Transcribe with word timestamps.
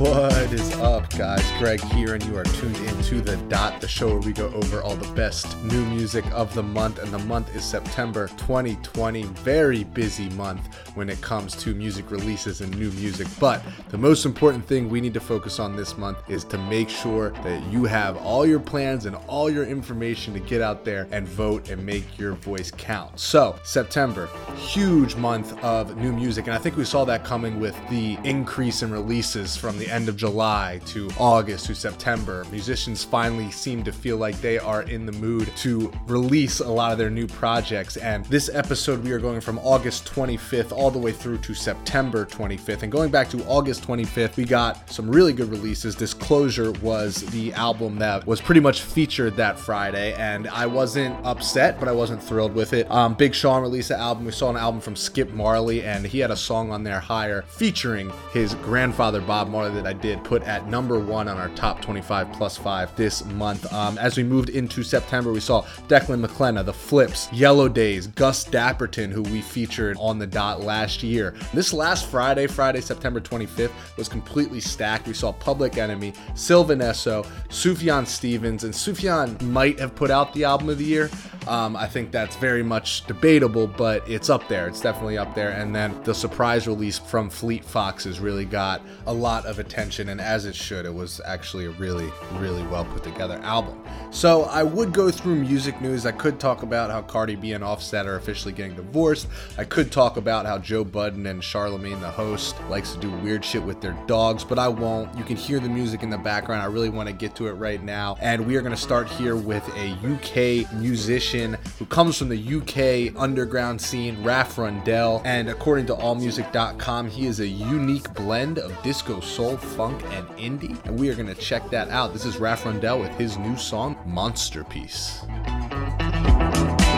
What 0.00 0.50
is 0.50 0.72
up, 0.78 1.10
guys? 1.10 1.44
Greg 1.58 1.78
here, 1.92 2.14
and 2.14 2.24
you 2.24 2.34
are 2.38 2.44
tuned 2.44 2.78
into 2.78 3.20
The 3.20 3.36
Dot, 3.50 3.82
the 3.82 3.86
show 3.86 4.06
where 4.06 4.20
we 4.20 4.32
go 4.32 4.46
over 4.46 4.80
all 4.80 4.96
the 4.96 5.12
best 5.12 5.62
new 5.62 5.84
music 5.84 6.24
of 6.32 6.54
the 6.54 6.62
month. 6.62 6.98
And 6.98 7.12
the 7.12 7.18
month 7.18 7.54
is 7.54 7.62
September 7.62 8.28
2020. 8.28 9.24
Very 9.24 9.84
busy 9.84 10.30
month 10.30 10.74
when 10.94 11.10
it 11.10 11.20
comes 11.20 11.54
to 11.56 11.74
music 11.74 12.10
releases 12.10 12.62
and 12.62 12.74
new 12.78 12.90
music. 12.92 13.26
But 13.38 13.62
the 13.90 13.98
most 13.98 14.24
important 14.24 14.64
thing 14.64 14.88
we 14.88 15.02
need 15.02 15.12
to 15.12 15.20
focus 15.20 15.58
on 15.58 15.76
this 15.76 15.98
month 15.98 16.16
is 16.30 16.44
to 16.44 16.56
make 16.56 16.88
sure 16.88 17.32
that 17.44 17.62
you 17.70 17.84
have 17.84 18.16
all 18.16 18.46
your 18.46 18.58
plans 18.58 19.04
and 19.04 19.16
all 19.26 19.50
your 19.50 19.66
information 19.66 20.32
to 20.32 20.40
get 20.40 20.62
out 20.62 20.82
there 20.82 21.08
and 21.10 21.28
vote 21.28 21.68
and 21.68 21.84
make 21.84 22.18
your 22.18 22.32
voice 22.32 22.70
count. 22.70 23.20
So, 23.20 23.58
September, 23.64 24.30
huge 24.56 25.14
month 25.16 25.62
of 25.62 25.98
new 25.98 26.10
music. 26.10 26.46
And 26.46 26.54
I 26.54 26.58
think 26.58 26.78
we 26.78 26.86
saw 26.86 27.04
that 27.04 27.22
coming 27.22 27.60
with 27.60 27.76
the 27.90 28.16
increase 28.24 28.82
in 28.82 28.90
releases 28.90 29.58
from 29.58 29.78
the 29.78 29.89
end 29.90 30.08
of 30.08 30.16
July 30.16 30.80
to 30.86 31.10
August 31.18 31.66
to 31.66 31.74
September. 31.74 32.44
Musicians 32.50 33.04
finally 33.04 33.50
seem 33.50 33.82
to 33.84 33.92
feel 33.92 34.16
like 34.16 34.40
they 34.40 34.58
are 34.58 34.82
in 34.82 35.06
the 35.06 35.12
mood 35.12 35.50
to 35.56 35.92
release 36.06 36.60
a 36.60 36.68
lot 36.68 36.92
of 36.92 36.98
their 36.98 37.10
new 37.10 37.26
projects. 37.26 37.96
And 37.96 38.24
this 38.26 38.48
episode, 38.52 39.02
we 39.04 39.12
are 39.12 39.18
going 39.18 39.40
from 39.40 39.58
August 39.58 40.06
25th 40.12 40.72
all 40.72 40.90
the 40.90 40.98
way 40.98 41.12
through 41.12 41.38
to 41.38 41.54
September 41.54 42.24
25th. 42.24 42.82
And 42.82 42.92
going 42.92 43.10
back 43.10 43.28
to 43.30 43.44
August 43.44 43.86
25th, 43.86 44.36
we 44.36 44.44
got 44.44 44.90
some 44.90 45.10
really 45.10 45.32
good 45.32 45.50
releases. 45.50 45.94
Disclosure 45.94 46.72
was 46.82 47.22
the 47.30 47.52
album 47.54 47.98
that 47.98 48.26
was 48.26 48.40
pretty 48.40 48.60
much 48.60 48.82
featured 48.82 49.36
that 49.36 49.58
Friday, 49.58 50.14
and 50.14 50.48
I 50.48 50.66
wasn't 50.66 51.14
upset, 51.24 51.78
but 51.78 51.88
I 51.88 51.92
wasn't 51.92 52.22
thrilled 52.22 52.54
with 52.54 52.72
it. 52.72 52.90
Um, 52.90 53.14
Big 53.14 53.34
Sean 53.34 53.62
released 53.62 53.90
an 53.90 54.00
album. 54.00 54.24
We 54.24 54.32
saw 54.32 54.50
an 54.50 54.56
album 54.56 54.80
from 54.80 54.96
Skip 54.96 55.30
Marley, 55.30 55.82
and 55.82 56.06
he 56.06 56.18
had 56.18 56.30
a 56.30 56.36
song 56.36 56.70
on 56.72 56.84
there, 56.84 57.00
Higher, 57.00 57.42
featuring 57.42 58.12
his 58.32 58.54
grandfather 58.56 59.20
Bob 59.20 59.48
Marley 59.48 59.79
that 59.80 59.88
I 59.88 59.92
did 59.94 60.22
put 60.24 60.42
at 60.42 60.68
number 60.68 60.98
one 60.98 61.26
on 61.26 61.38
our 61.38 61.48
top 61.50 61.80
25 61.80 62.32
plus 62.32 62.56
five 62.56 62.94
this 62.96 63.24
month. 63.24 63.70
Um, 63.72 63.96
as 63.96 64.16
we 64.16 64.22
moved 64.22 64.50
into 64.50 64.82
September, 64.82 65.32
we 65.32 65.40
saw 65.40 65.62
Declan 65.88 66.20
McKenna, 66.20 66.62
The 66.62 66.72
Flips, 66.72 67.32
Yellow 67.32 67.68
Days, 67.68 68.06
Gus 68.08 68.44
Dapperton, 68.44 69.10
who 69.10 69.22
we 69.22 69.40
featured 69.40 69.96
on 69.98 70.18
the 70.18 70.26
dot 70.26 70.60
last 70.60 71.02
year. 71.02 71.34
This 71.54 71.72
last 71.72 72.06
Friday, 72.06 72.46
Friday, 72.46 72.80
September 72.80 73.20
25th, 73.20 73.72
was 73.96 74.08
completely 74.08 74.60
stacked. 74.60 75.06
We 75.06 75.14
saw 75.14 75.32
Public 75.32 75.78
Enemy, 75.78 76.12
Sylvan 76.34 76.80
Esso, 76.80 77.26
Sufjan 77.48 78.06
Stevens, 78.06 78.64
and 78.64 78.74
Sufjan 78.74 79.40
might 79.42 79.78
have 79.78 79.94
put 79.94 80.10
out 80.10 80.34
the 80.34 80.44
album 80.44 80.68
of 80.68 80.78
the 80.78 80.84
year. 80.84 81.10
Um, 81.48 81.74
I 81.74 81.86
think 81.86 82.10
that's 82.10 82.36
very 82.36 82.62
much 82.62 83.06
debatable, 83.06 83.66
but 83.66 84.08
it's 84.08 84.28
up 84.28 84.46
there. 84.48 84.68
It's 84.68 84.80
definitely 84.80 85.16
up 85.16 85.34
there. 85.34 85.52
And 85.52 85.74
then 85.74 85.98
the 86.04 86.14
surprise 86.14 86.66
release 86.68 86.98
from 86.98 87.30
Fleet 87.30 87.64
Foxes 87.64 88.20
really 88.20 88.44
got 88.44 88.82
a 89.06 89.12
lot 89.12 89.46
of 89.46 89.58
attention, 89.58 89.69
and 89.78 90.20
as 90.20 90.46
it 90.46 90.54
should. 90.54 90.86
It 90.86 90.94
was 90.94 91.20
actually 91.24 91.66
a 91.66 91.70
really, 91.70 92.10
really 92.34 92.62
well 92.64 92.84
put 92.84 93.02
together 93.02 93.40
album. 93.42 93.82
So 94.10 94.42
I 94.44 94.62
would 94.62 94.92
go 94.92 95.10
through 95.10 95.36
music 95.36 95.80
news. 95.80 96.06
I 96.06 96.12
could 96.12 96.40
talk 96.40 96.62
about 96.62 96.90
how 96.90 97.02
Cardi 97.02 97.36
B 97.36 97.52
and 97.52 97.62
Offset 97.62 98.06
are 98.06 98.16
officially 98.16 98.52
getting 98.52 98.74
divorced. 98.74 99.28
I 99.56 99.64
could 99.64 99.92
talk 99.92 100.16
about 100.16 100.46
how 100.46 100.58
Joe 100.58 100.84
Budden 100.84 101.26
and 101.26 101.42
Charlemagne, 101.42 102.00
the 102.00 102.10
host, 102.10 102.56
likes 102.68 102.92
to 102.92 102.98
do 102.98 103.10
weird 103.10 103.44
shit 103.44 103.62
with 103.62 103.80
their 103.80 103.96
dogs, 104.06 104.44
but 104.44 104.58
I 104.58 104.68
won't. 104.68 105.16
You 105.16 105.24
can 105.24 105.36
hear 105.36 105.60
the 105.60 105.68
music 105.68 106.02
in 106.02 106.10
the 106.10 106.18
background. 106.18 106.62
I 106.62 106.66
really 106.66 106.90
want 106.90 107.08
to 107.08 107.14
get 107.14 107.34
to 107.36 107.46
it 107.46 107.52
right 107.52 107.82
now. 107.82 108.16
And 108.20 108.46
we 108.46 108.56
are 108.56 108.62
going 108.62 108.74
to 108.74 108.80
start 108.80 109.08
here 109.08 109.36
with 109.36 109.66
a 109.76 109.90
UK 110.04 110.72
musician 110.74 111.56
who 111.78 111.86
comes 111.86 112.18
from 112.18 112.28
the 112.28 112.38
UK 112.38 113.16
underground 113.20 113.80
scene, 113.80 114.22
Raf 114.22 114.58
Rundell. 114.58 115.22
And 115.24 115.48
according 115.48 115.86
to 115.86 115.94
AllMusic.com, 115.94 117.10
he 117.10 117.26
is 117.26 117.40
a 117.40 117.46
unique 117.46 118.12
blend 118.14 118.58
of 118.58 118.82
disco, 118.82 119.20
soul, 119.20 119.49
funk, 119.56 120.02
and 120.12 120.26
indie. 120.30 120.76
And 120.86 120.98
we 120.98 121.08
are 121.10 121.14
going 121.14 121.28
to 121.28 121.34
check 121.34 121.70
that 121.70 121.88
out. 121.88 122.12
This 122.12 122.24
is 122.24 122.38
Raf 122.38 122.64
Rundell 122.64 123.00
with 123.00 123.10
his 123.12 123.36
new 123.38 123.56
song, 123.56 123.96
Monster 124.06 124.64
Piece. 124.64 125.22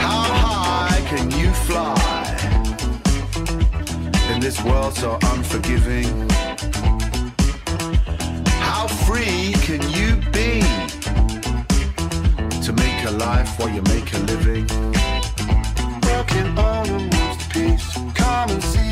How 0.00 0.22
high 0.46 1.00
can 1.08 1.30
you 1.30 1.50
fly 1.52 1.94
in 4.32 4.40
this 4.40 4.62
world 4.64 4.94
so 4.94 5.18
unforgiving? 5.22 6.28
How 8.60 8.86
free 9.06 9.52
can 9.62 9.82
you 9.90 10.16
be 10.30 10.60
to 12.62 12.72
make 12.72 13.04
a 13.04 13.10
life 13.12 13.58
while 13.58 13.70
you 13.70 13.82
make 13.82 14.12
a 14.14 14.18
living? 14.18 14.66
Working 16.02 16.58
on 16.58 16.88
a 16.88 16.98
masterpiece. 17.10 17.92
Come 18.14 18.50
and 18.50 18.62
see 18.62 18.91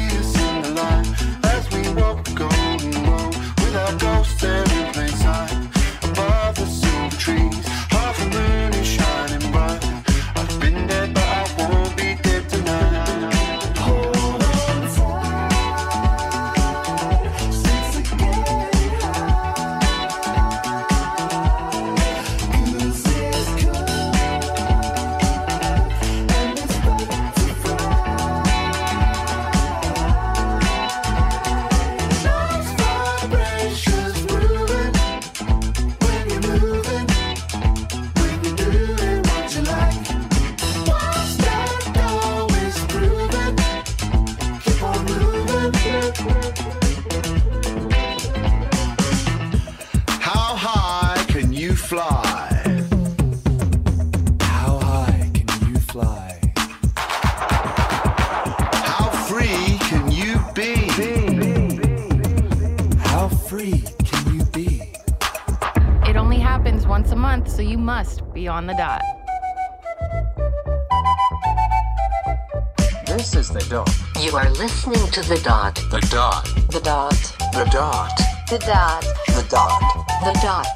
to 75.13 75.23
The 75.23 75.41
Dot. 75.43 75.75
The 75.91 75.99
dot. 76.09 76.45
The 76.69 76.79
Dot. 76.79 77.13
The 77.53 77.65
dot. 77.73 78.13
The 78.49 78.59
Dot. 78.59 79.03
The 79.27 79.43
dot. 79.51 79.83
The 80.23 80.33
Dot. 80.41 80.67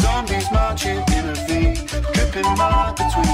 Zombies 0.00 0.50
marching 0.52 0.98
in 0.98 1.28
a 1.30 1.34
V, 1.34 1.74
dripping 2.12 2.56
mud 2.56 2.94
between 2.94 3.33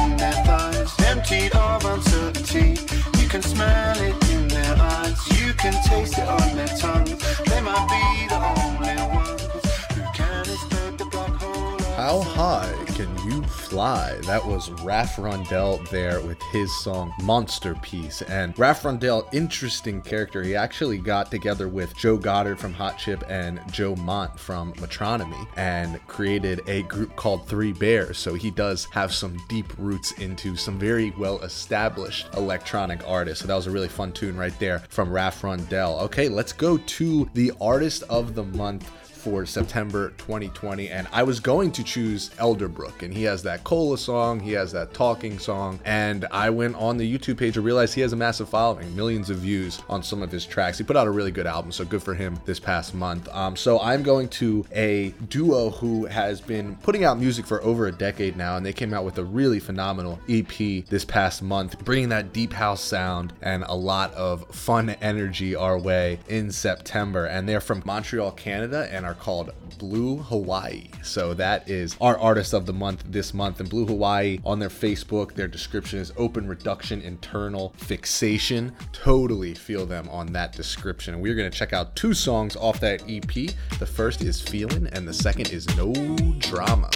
fly? 13.50 14.14
That 14.22 14.44
was 14.44 14.70
Raf 14.82 15.18
Rundell 15.18 15.78
there 15.90 16.20
with 16.20 16.41
his 16.52 16.72
song 16.82 17.12
Monster 17.22 17.74
Piece. 17.76 18.22
And 18.22 18.58
Raf 18.58 18.84
Rundell, 18.84 19.28
interesting 19.32 20.00
character. 20.00 20.42
He 20.42 20.54
actually 20.54 20.98
got 20.98 21.30
together 21.30 21.68
with 21.68 21.97
Joe 21.97 22.16
Goddard 22.16 22.58
from 22.58 22.72
Hot 22.72 22.97
Chip 22.98 23.24
and 23.28 23.60
Joe 23.72 23.94
Mount 23.97 24.38
from 24.38 24.72
Metronomy 24.74 25.47
and 25.56 26.04
created 26.06 26.62
a 26.68 26.82
group 26.84 27.16
called 27.16 27.47
Three 27.47 27.72
Bears. 27.72 28.16
So 28.16 28.34
he 28.34 28.50
does 28.50 28.86
have 28.86 29.12
some 29.12 29.36
deep 29.48 29.66
roots 29.78 30.12
into 30.12 30.56
some 30.56 30.78
very 30.78 31.10
well 31.18 31.41
established 31.41 32.28
electronic 32.34 33.06
artists. 33.06 33.42
So 33.42 33.48
that 33.48 33.54
was 33.54 33.66
a 33.66 33.70
really 33.70 33.88
fun 33.88 34.12
tune 34.12 34.36
right 34.36 34.58
there 34.58 34.78
from 34.88 35.12
Raf 35.12 35.42
Rundell. 35.44 35.98
Okay, 36.00 36.28
let's 36.28 36.53
go 36.53 36.78
to 36.78 37.28
the 37.34 37.53
artist 37.60 38.04
of 38.08 38.34
the 38.34 38.44
month 38.44 38.91
for 39.20 39.44
September 39.44 40.10
2020. 40.18 40.88
And 40.88 41.06
I 41.12 41.22
was 41.22 41.40
going 41.40 41.72
to 41.72 41.84
choose 41.84 42.30
Elderbrook, 42.30 43.02
and 43.02 43.12
he 43.12 43.24
has 43.24 43.42
that 43.42 43.62
Cola 43.64 43.98
song, 43.98 44.40
he 44.40 44.52
has 44.52 44.72
that 44.72 44.94
talking 44.94 45.38
song. 45.38 45.78
And 45.84 46.26
I 46.32 46.50
went 46.50 46.76
on 46.76 46.96
the 46.96 47.18
YouTube 47.18 47.38
page 47.38 47.56
and 47.56 47.64
realized 47.64 47.94
he 47.94 48.00
has 48.00 48.12
a 48.12 48.16
massive 48.16 48.48
following, 48.48 48.94
millions 48.96 49.28
of 49.28 49.38
views 49.38 49.82
on 49.88 50.02
some 50.02 50.22
of 50.22 50.32
his 50.32 50.46
tracks. 50.46 50.78
He 50.78 50.84
put 50.84 50.96
out 50.96 51.06
a 51.06 51.10
really 51.10 51.30
good 51.30 51.46
album, 51.46 51.70
so 51.70 51.84
good 51.84 52.02
for 52.02 52.14
him 52.14 52.38
this 52.46 52.58
past 52.58 52.94
month. 52.94 53.28
Um, 53.28 53.56
so 53.56 53.78
I'm 53.80 54.02
going 54.02 54.28
to 54.28 54.64
a 54.72 55.10
duo 55.28 55.70
who 55.70 56.06
has 56.06 56.40
been 56.40 56.76
putting 56.76 57.04
out 57.04 57.18
music 57.18 57.46
for 57.46 57.62
over 57.62 57.86
a 57.86 57.92
decade 57.92 58.36
now, 58.36 58.56
and 58.56 58.64
they 58.64 58.72
came 58.72 58.94
out 58.94 59.04
with 59.04 59.18
a 59.18 59.24
really 59.24 59.60
phenomenal 59.60 60.18
EP 60.28 60.86
this 60.86 61.04
past 61.04 61.42
month, 61.42 61.78
bringing 61.84 62.08
that 62.08 62.32
deep 62.32 62.52
house 62.52 62.80
sound 62.80 63.32
and 63.42 63.64
a 63.64 63.74
lot 63.74 64.12
of 64.14 64.46
fun 64.54 64.90
energy 65.00 65.54
our 65.54 65.78
way 65.78 66.18
in 66.28 66.50
September. 66.50 67.26
And 67.26 67.48
they're 67.48 67.60
from 67.60 67.82
Montreal, 67.84 68.32
Canada, 68.32 68.88
and 68.90 69.04
are 69.04 69.09
called 69.15 69.53
Blue 69.78 70.18
Hawaii. 70.18 70.89
So 71.03 71.34
that 71.34 71.68
is 71.68 71.97
our 72.01 72.18
artist 72.18 72.53
of 72.53 72.66
the 72.66 72.72
month 72.72 73.04
this 73.07 73.33
month. 73.33 73.60
And 73.60 73.68
Blue 73.68 73.86
Hawaii 73.86 74.39
on 74.45 74.59
their 74.59 74.68
Facebook, 74.68 75.34
their 75.34 75.48
description 75.48 75.98
is 75.98 76.12
open 76.16 76.47
reduction 76.47 77.01
internal 77.03 77.72
fixation. 77.77 78.72
Totally 78.92 79.54
feel 79.54 79.86
them 79.86 80.09
on 80.09 80.33
that 80.33 80.53
description. 80.53 81.15
And 81.15 81.22
we're 81.22 81.34
going 81.34 81.51
to 81.51 81.57
check 81.57 81.72
out 81.72 81.97
two 81.97 82.15
songs 82.15 82.57
off 82.57 82.80
that 82.80 83.03
EP. 83.09 83.33
The 83.78 83.86
first 83.86 84.22
is 84.22 84.41
Feeling, 84.41 84.89
and 84.89 85.07
the 85.07 85.15
second 85.15 85.51
is 85.51 85.66
No 85.77 85.92
Drama. 86.39 86.91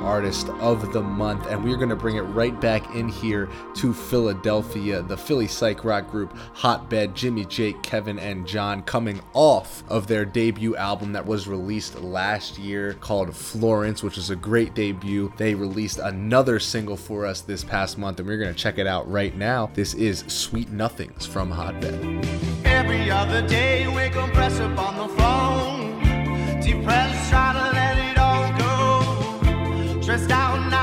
Artist 0.00 0.48
of 0.48 0.92
the 0.92 1.02
month. 1.02 1.46
And 1.46 1.64
we're 1.64 1.76
going 1.76 1.88
to 1.88 1.96
bring 1.96 2.16
it 2.16 2.22
right 2.22 2.58
back 2.60 2.94
in 2.94 3.08
here 3.08 3.48
to 3.76 3.92
Philadelphia. 3.92 5.02
The 5.02 5.16
Philly 5.16 5.46
psych 5.46 5.84
rock 5.84 6.10
group 6.10 6.36
Hotbed, 6.54 7.14
Jimmy, 7.14 7.44
Jake, 7.44 7.82
Kevin, 7.82 8.18
and 8.18 8.46
John 8.46 8.82
coming 8.82 9.20
off 9.32 9.82
of 9.88 10.06
their 10.06 10.24
debut 10.24 10.76
album 10.76 11.12
that 11.12 11.26
was 11.26 11.48
released 11.48 12.00
last 12.00 12.58
year 12.58 12.94
called 12.94 13.34
Florence, 13.34 14.02
which 14.02 14.18
is 14.18 14.30
a 14.30 14.36
great 14.36 14.74
debut. 14.74 15.32
They 15.36 15.54
released 15.54 15.98
another 15.98 16.58
single 16.58 16.96
for 16.96 17.26
us 17.26 17.40
this 17.40 17.64
past 17.64 17.98
month, 17.98 18.18
and 18.18 18.28
we're 18.28 18.38
going 18.38 18.54
to 18.54 18.60
check 18.60 18.78
it 18.78 18.86
out 18.86 19.10
right 19.10 19.36
now. 19.36 19.70
This 19.74 19.94
is 19.94 20.24
Sweet 20.28 20.70
Nothings 20.70 21.26
from 21.26 21.50
Hotbed. 21.50 22.26
Every 22.64 23.10
other 23.10 23.46
day 23.46 23.86
we 23.88 24.08
compress 24.10 24.58
the 24.58 24.68
phone. 25.16 25.98
Depressed, 26.60 27.30
Stressed 30.08 30.30
out 30.30 30.77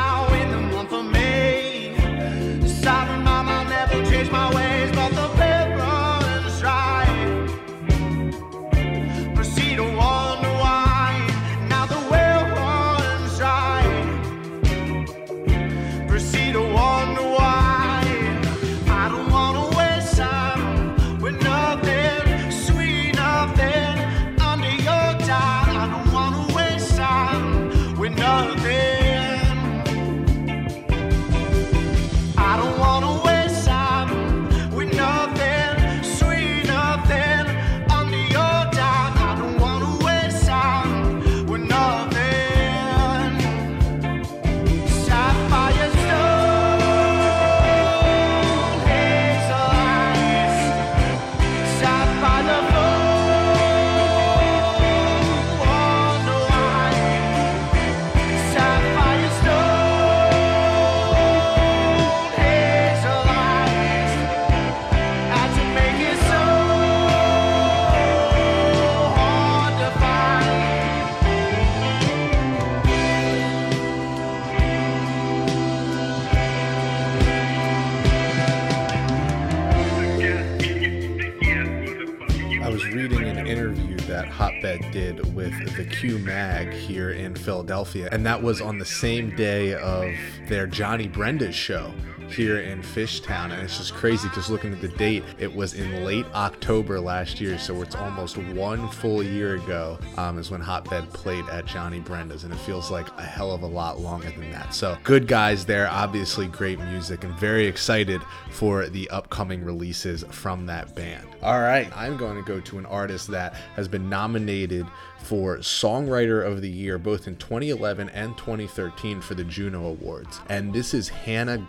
Mag 86.25 86.73
here 86.73 87.11
in 87.11 87.35
Philadelphia, 87.35 88.09
and 88.11 88.25
that 88.25 88.41
was 88.41 88.59
on 88.59 88.79
the 88.79 88.85
same 88.85 89.35
day 89.35 89.75
of 89.75 90.11
their 90.47 90.65
Johnny 90.65 91.07
Brenda's 91.07 91.53
show 91.53 91.93
here 92.35 92.59
in 92.59 92.81
Fishtown. 92.81 93.51
And 93.51 93.61
it's 93.63 93.77
just 93.77 93.93
crazy 93.93 94.27
because 94.27 94.49
looking 94.49 94.73
at 94.73 94.81
the 94.81 94.89
date, 94.89 95.23
it 95.39 95.53
was 95.53 95.73
in 95.73 96.03
late 96.03 96.25
October 96.33 96.99
last 96.99 97.39
year. 97.39 97.57
So 97.57 97.81
it's 97.81 97.95
almost 97.95 98.37
one 98.37 98.89
full 98.89 99.23
year 99.23 99.55
ago 99.55 99.97
um, 100.17 100.37
is 100.37 100.51
when 100.51 100.61
Hotbed 100.61 101.11
played 101.13 101.47
at 101.49 101.65
Johnny 101.65 101.99
Brenda's. 101.99 102.43
And 102.43 102.53
it 102.53 102.57
feels 102.57 102.91
like 102.91 103.07
a 103.17 103.23
hell 103.23 103.51
of 103.51 103.63
a 103.63 103.67
lot 103.67 103.99
longer 103.99 104.29
than 104.29 104.51
that. 104.51 104.73
So 104.73 104.97
good 105.03 105.27
guys 105.27 105.65
there, 105.65 105.89
obviously 105.89 106.47
great 106.47 106.79
music, 106.79 107.23
and 107.23 107.33
very 107.39 107.65
excited 107.65 108.21
for 108.51 108.87
the 108.87 109.09
upcoming 109.09 109.63
releases 109.63 110.23
from 110.29 110.65
that 110.65 110.93
band. 110.95 111.27
All 111.41 111.61
right, 111.61 111.91
I'm 111.95 112.17
going 112.17 112.35
to 112.35 112.43
go 112.43 112.59
to 112.59 112.77
an 112.77 112.85
artist 112.85 113.27
that 113.29 113.53
has 113.75 113.87
been 113.87 114.09
nominated 114.09 114.85
for 115.25 115.57
Songwriter 115.57 116.45
of 116.45 116.61
the 116.61 116.69
Year 116.69 116.97
both 116.97 117.27
in 117.27 117.35
2011 117.37 118.09
and 118.09 118.37
2013 118.37 119.21
for 119.21 119.33
the 119.33 119.43
Juno 119.43 119.87
Awards. 119.87 120.39
And 120.49 120.73
this 120.73 120.93
is 120.93 121.09
Hannah 121.09 121.67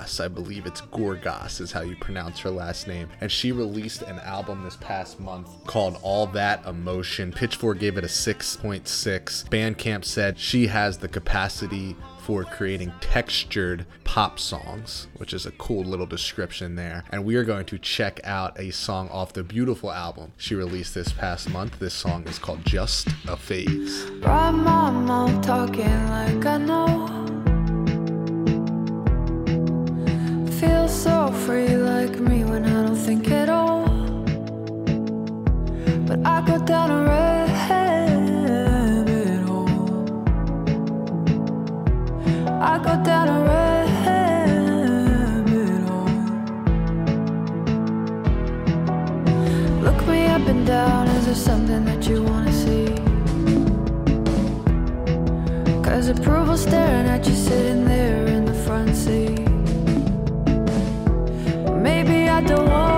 Gorgas. 0.00 0.22
I 0.22 0.28
believe 0.28 0.66
it's 0.66 0.80
Gorgas 0.80 1.60
is 1.60 1.72
how 1.72 1.82
you 1.82 1.96
pronounce 1.96 2.40
her 2.40 2.50
last 2.50 2.86
name. 2.86 3.08
And 3.20 3.30
she 3.30 3.52
released 3.52 4.02
an 4.02 4.18
album 4.20 4.62
this 4.62 4.76
past 4.76 5.20
month 5.20 5.48
called 5.66 5.98
All 6.02 6.26
That 6.28 6.64
Emotion. 6.66 7.32
Pitchfork 7.32 7.78
gave 7.78 7.96
it 7.96 8.04
a 8.04 8.08
6.6. 8.08 9.48
Bandcamp 9.48 10.04
said 10.04 10.38
she 10.38 10.66
has 10.68 10.98
the 10.98 11.08
capacity 11.08 11.96
for 12.18 12.44
creating 12.44 12.92
textured 13.00 13.86
pop 14.04 14.38
songs, 14.38 15.08
which 15.16 15.32
is 15.32 15.46
a 15.46 15.50
cool 15.52 15.82
little 15.82 16.06
description 16.06 16.76
there. 16.76 17.02
And 17.10 17.24
we 17.24 17.36
are 17.36 17.44
going 17.44 17.64
to 17.66 17.78
check 17.78 18.20
out 18.24 18.60
a 18.60 18.70
song 18.70 19.08
off 19.08 19.32
the 19.32 19.42
beautiful 19.42 19.90
album 19.90 20.32
she 20.36 20.54
released 20.54 20.94
this 20.94 21.12
past 21.12 21.48
month. 21.50 21.78
This 21.78 21.94
song 21.94 22.26
is 22.28 22.38
called 22.38 22.64
Just 22.64 23.08
a 23.26 23.36
Phase. 23.36 24.04
Right, 24.20 24.50
mama, 24.50 25.40
talking 25.42 26.08
like 26.08 26.44
I 26.44 26.58
know. 26.58 27.39
Feel 30.60 30.88
so 30.88 31.32
free 31.46 31.74
like 31.74 32.20
me 32.20 32.44
when 32.44 32.66
I 32.66 32.82
don't 32.86 32.94
think 32.94 33.30
at 33.30 33.48
all. 33.48 33.88
But 36.06 36.20
I 36.22 36.42
go 36.46 36.58
down 36.66 36.90
a 36.90 37.02
rabbit 37.10 38.20
hole. 39.48 40.04
I 42.60 42.78
go 42.78 42.94
down 43.02 43.28
a 43.36 43.38
rabbit 43.50 43.80
hole. 45.88 46.12
Look 49.82 50.06
me 50.06 50.26
up 50.26 50.46
and 50.46 50.66
down, 50.66 51.08
is 51.08 51.24
there 51.24 51.34
something 51.34 51.86
that 51.86 52.06
you 52.06 52.22
wanna 52.22 52.52
see? 52.52 52.86
Cause 55.82 56.08
approval 56.08 56.58
staring 56.58 57.06
at 57.06 57.26
you 57.26 57.34
sitting 57.34 57.86
there 57.86 57.99
I 62.40 62.42
don't 62.42 62.70
wanna 62.70 62.89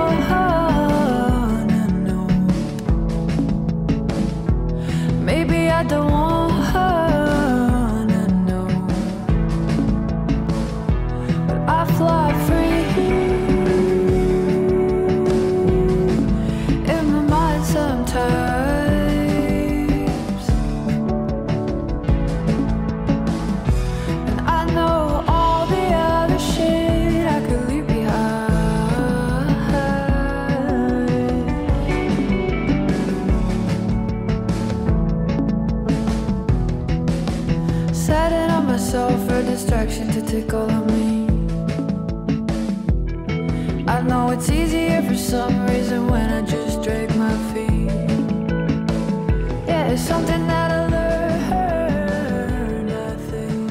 to 39.91 40.23
take 40.23 40.55
all 40.55 40.71
of 40.71 40.87
me. 40.93 41.27
I 43.89 44.01
know 44.01 44.31
it's 44.31 44.49
easier 44.49 45.03
for 45.03 45.17
some 45.17 45.67
reason 45.67 46.07
when 46.07 46.31
I 46.31 46.43
just 46.43 46.83
drag 46.85 47.09
my 47.17 47.37
feet. 47.53 47.91
Yeah, 49.67 49.89
it's 49.89 50.03
something 50.03 50.47
that 50.47 50.71
I 50.71 50.87
I 52.93 53.17
think. 53.29 53.71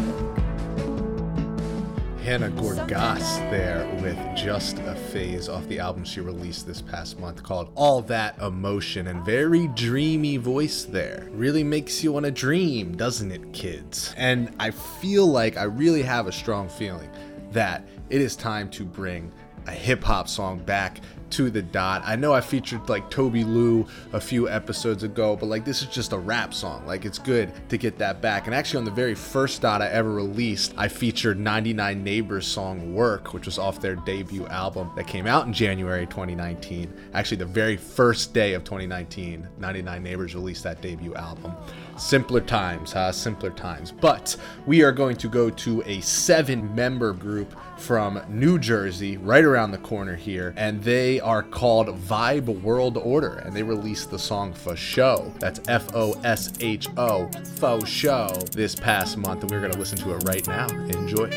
Hannah 2.20 2.52
Gorgas 2.52 3.40
there 3.50 3.88
with 4.02 4.18
Just 4.44 4.80
a 4.80 4.96
Phase 4.96 5.48
off 5.48 5.68
the 5.68 5.78
album 5.78 6.04
she 6.04 6.20
released 6.20 6.66
this 6.66 6.82
past 6.82 7.20
month 7.20 7.44
called 7.44 7.72
All 7.76 8.02
That 8.02 8.40
Emotion 8.40 9.06
and 9.06 9.24
very 9.24 9.68
dreamy 9.68 10.38
voice 10.38 10.84
there. 10.84 11.28
Really 11.30 11.64
makes 11.64 12.04
you 12.04 12.12
want 12.12 12.26
to 12.26 12.32
dream, 12.32 12.98
doesn't 12.98 13.32
it, 13.32 13.54
kids? 13.54 14.16
And 14.18 14.52
I 14.60 14.72
feel 14.72 15.28
like 15.28 15.58
I 15.58 15.64
really 15.66 16.02
have 16.02 16.26
a 16.26 16.32
strong 16.32 16.70
feeling 16.70 17.08
that 17.52 17.88
it 18.10 18.20
is 18.20 18.36
time 18.36 18.72
to 18.72 18.84
bring 18.84 19.32
a 19.68 19.72
hip 19.72 20.04
hop 20.04 20.28
song 20.28 20.58
back 20.58 21.02
to 21.32 21.50
the 21.50 21.62
dot. 21.62 22.02
I 22.06 22.16
know 22.16 22.34
I 22.34 22.42
featured 22.42 22.90
like 22.90 23.10
Tobi 23.10 23.46
Lou 23.46 23.88
a 24.14 24.22
few 24.22 24.50
episodes 24.50 25.04
ago, 25.04 25.36
but 25.36 25.48
like 25.48 25.66
this 25.66 25.82
is 25.82 25.88
just 25.88 26.14
a 26.14 26.18
rap 26.18 26.54
song. 26.54 26.86
Like 26.86 27.06
it's 27.06 27.20
good 27.20 27.52
to 27.70 27.78
get 27.78 27.98
that 28.00 28.22
back. 28.22 28.48
And 28.48 28.56
actually, 28.56 28.80
on 28.80 28.86
the 28.86 28.92
very 28.92 29.16
first 29.16 29.62
dot 29.62 29.82
I 29.82 29.88
ever 29.90 30.12
released, 30.12 30.74
I 30.78 30.88
featured 30.88 31.40
99 31.40 32.04
Neighbors 32.04 32.46
song 32.46 32.94
Work, 32.94 33.34
which 33.34 33.46
was 33.46 33.58
off 33.58 33.82
their 33.82 33.96
debut 33.96 34.46
album 34.48 34.92
that 34.96 35.08
came 35.08 35.28
out 35.28 35.48
in 35.48 35.54
January 35.54 36.06
2019. 36.06 36.94
Actually, 37.14 37.38
the 37.38 37.46
very 37.46 37.78
first 37.78 38.34
day 38.34 38.54
of 38.54 38.64
2019, 38.64 39.48
99 39.58 40.04
Neighbors 40.04 40.36
released 40.36 40.64
that 40.64 40.82
debut 40.82 41.16
album. 41.16 41.56
Simpler 41.98 42.42
times, 42.42 42.92
huh? 42.92 43.12
Simpler 43.12 43.52
times. 43.52 43.92
But 43.92 44.36
we 44.66 44.82
are 44.82 44.92
going 44.92 45.16
to 45.18 45.30
go 45.30 45.50
to 45.50 45.84
a 45.86 46.02
seven 46.02 46.74
member 46.76 47.14
group 47.14 47.56
from 47.78 48.22
New 48.30 48.60
Jersey, 48.60 49.18
right 49.18 49.44
around 49.44 49.72
the 49.72 49.78
corner 49.80 50.16
here, 50.16 50.54
and 50.58 50.84
they 50.84 51.20
are 51.22 51.44
called 51.44 51.88
Vibe 51.88 52.62
World 52.62 52.98
Order, 52.98 53.38
and 53.46 53.56
they 53.56 53.64
released 53.64 54.12
the 54.12 54.20
song 54.20 54.54
Fo 54.54 54.76
Sho. 54.76 55.32
That's 55.40 55.62
F 55.68 55.96
O 55.96 56.14
S 56.24 56.52
H 56.60 56.88
O, 56.98 57.30
Fo 57.56 57.84
Sho, 57.84 58.28
this 58.52 58.76
past 58.76 59.18
month, 59.18 59.44
and 59.44 59.52
we're 59.52 59.62
gonna 59.62 59.78
listen 59.78 59.98
to 60.00 60.16
it 60.16 60.24
right 60.26 60.46
now. 60.48 60.68
Enjoy. 60.68 61.30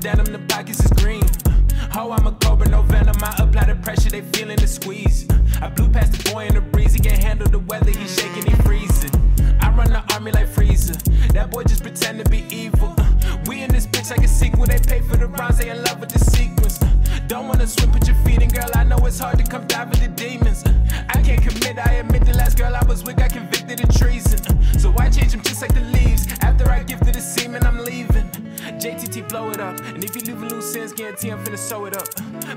Denim, 0.00 0.32
the 0.32 0.38
pockets 0.48 0.80
is 0.82 0.90
green. 0.92 1.22
Oh, 1.94 2.10
I'm 2.10 2.26
a 2.26 2.32
cobra, 2.32 2.66
no 2.70 2.80
venom. 2.80 3.16
I 3.20 3.34
apply 3.38 3.66
the 3.66 3.74
pressure, 3.82 4.08
they 4.08 4.22
feeling 4.22 4.56
the 4.56 4.66
squeeze. 4.66 5.26
I 5.60 5.68
blew 5.68 5.90
past 5.90 6.12
the 6.12 6.30
boy 6.30 6.46
in 6.46 6.54
the 6.54 6.62
breeze. 6.62 6.94
He 6.94 7.00
can't 7.00 7.22
handle 7.22 7.46
the 7.46 7.58
weather, 7.58 7.90
he 7.90 8.06
shaking, 8.08 8.46
he 8.46 8.54
freezing. 8.62 9.10
I 9.60 9.70
run 9.76 9.90
the 9.90 10.02
army 10.14 10.32
like 10.32 10.48
Frieza. 10.48 10.96
That 11.34 11.50
boy 11.50 11.64
just 11.64 11.82
pretend 11.82 12.24
to 12.24 12.30
be 12.30 12.46
evil. 12.50 12.96
We 13.46 13.62
in 13.62 13.70
this 13.70 13.86
bitch 13.86 14.10
like 14.10 14.24
a 14.24 14.28
sequel. 14.28 14.64
They 14.64 14.78
pay 14.78 15.00
for 15.02 15.18
the 15.18 15.26
rhymes, 15.26 15.58
they 15.58 15.68
in 15.68 15.82
love 15.84 16.00
with 16.00 16.08
the 16.08 16.18
sequence. 16.18 16.78
Don't 17.28 17.46
wanna 17.46 17.66
swim, 17.66 17.92
put 17.92 18.06
your 18.06 18.16
feet 18.24 18.40
in, 18.40 18.48
girl. 18.48 18.70
I 18.74 18.84
know 18.84 18.96
it's 19.04 19.18
hard 19.18 19.38
to 19.38 19.44
come 19.44 19.66
down 19.66 19.90
with 19.90 20.00
the 20.00 20.08
demons. 20.08 20.64
I 21.10 21.20
can't 21.20 21.42
commit, 21.42 21.78
I 21.78 21.96
admit 22.00 22.24
the 22.24 22.32
last 22.38 22.56
girl 22.56 22.74
I 22.74 22.82
was 22.86 23.04
with 23.04 23.18
got 23.18 23.34
convicted 23.34 23.84
of 23.84 23.94
treason. 23.94 24.40
So 24.78 24.94
I 24.98 25.10
change 25.10 25.32
them 25.32 25.42
just 25.42 25.60
like 25.60 25.74
the 25.74 25.82
leaves. 25.92 26.26
After 26.40 26.70
I 26.70 26.84
gifted 26.84 27.16
the 27.16 27.20
semen, 27.20 27.66
I'm 27.66 27.76
leaving. 27.76 27.89
JTT 28.80 29.28
blow 29.28 29.50
it 29.50 29.60
up. 29.60 29.78
And 29.80 30.02
if 30.02 30.16
you 30.16 30.22
leave 30.22 30.42
a 30.42 30.46
loose 30.46 30.74
ends, 30.74 30.94
guarantee 30.94 31.28
I'm 31.28 31.44
finna 31.44 31.58
sew 31.58 31.84
it 31.84 31.94
up. 31.94 32.08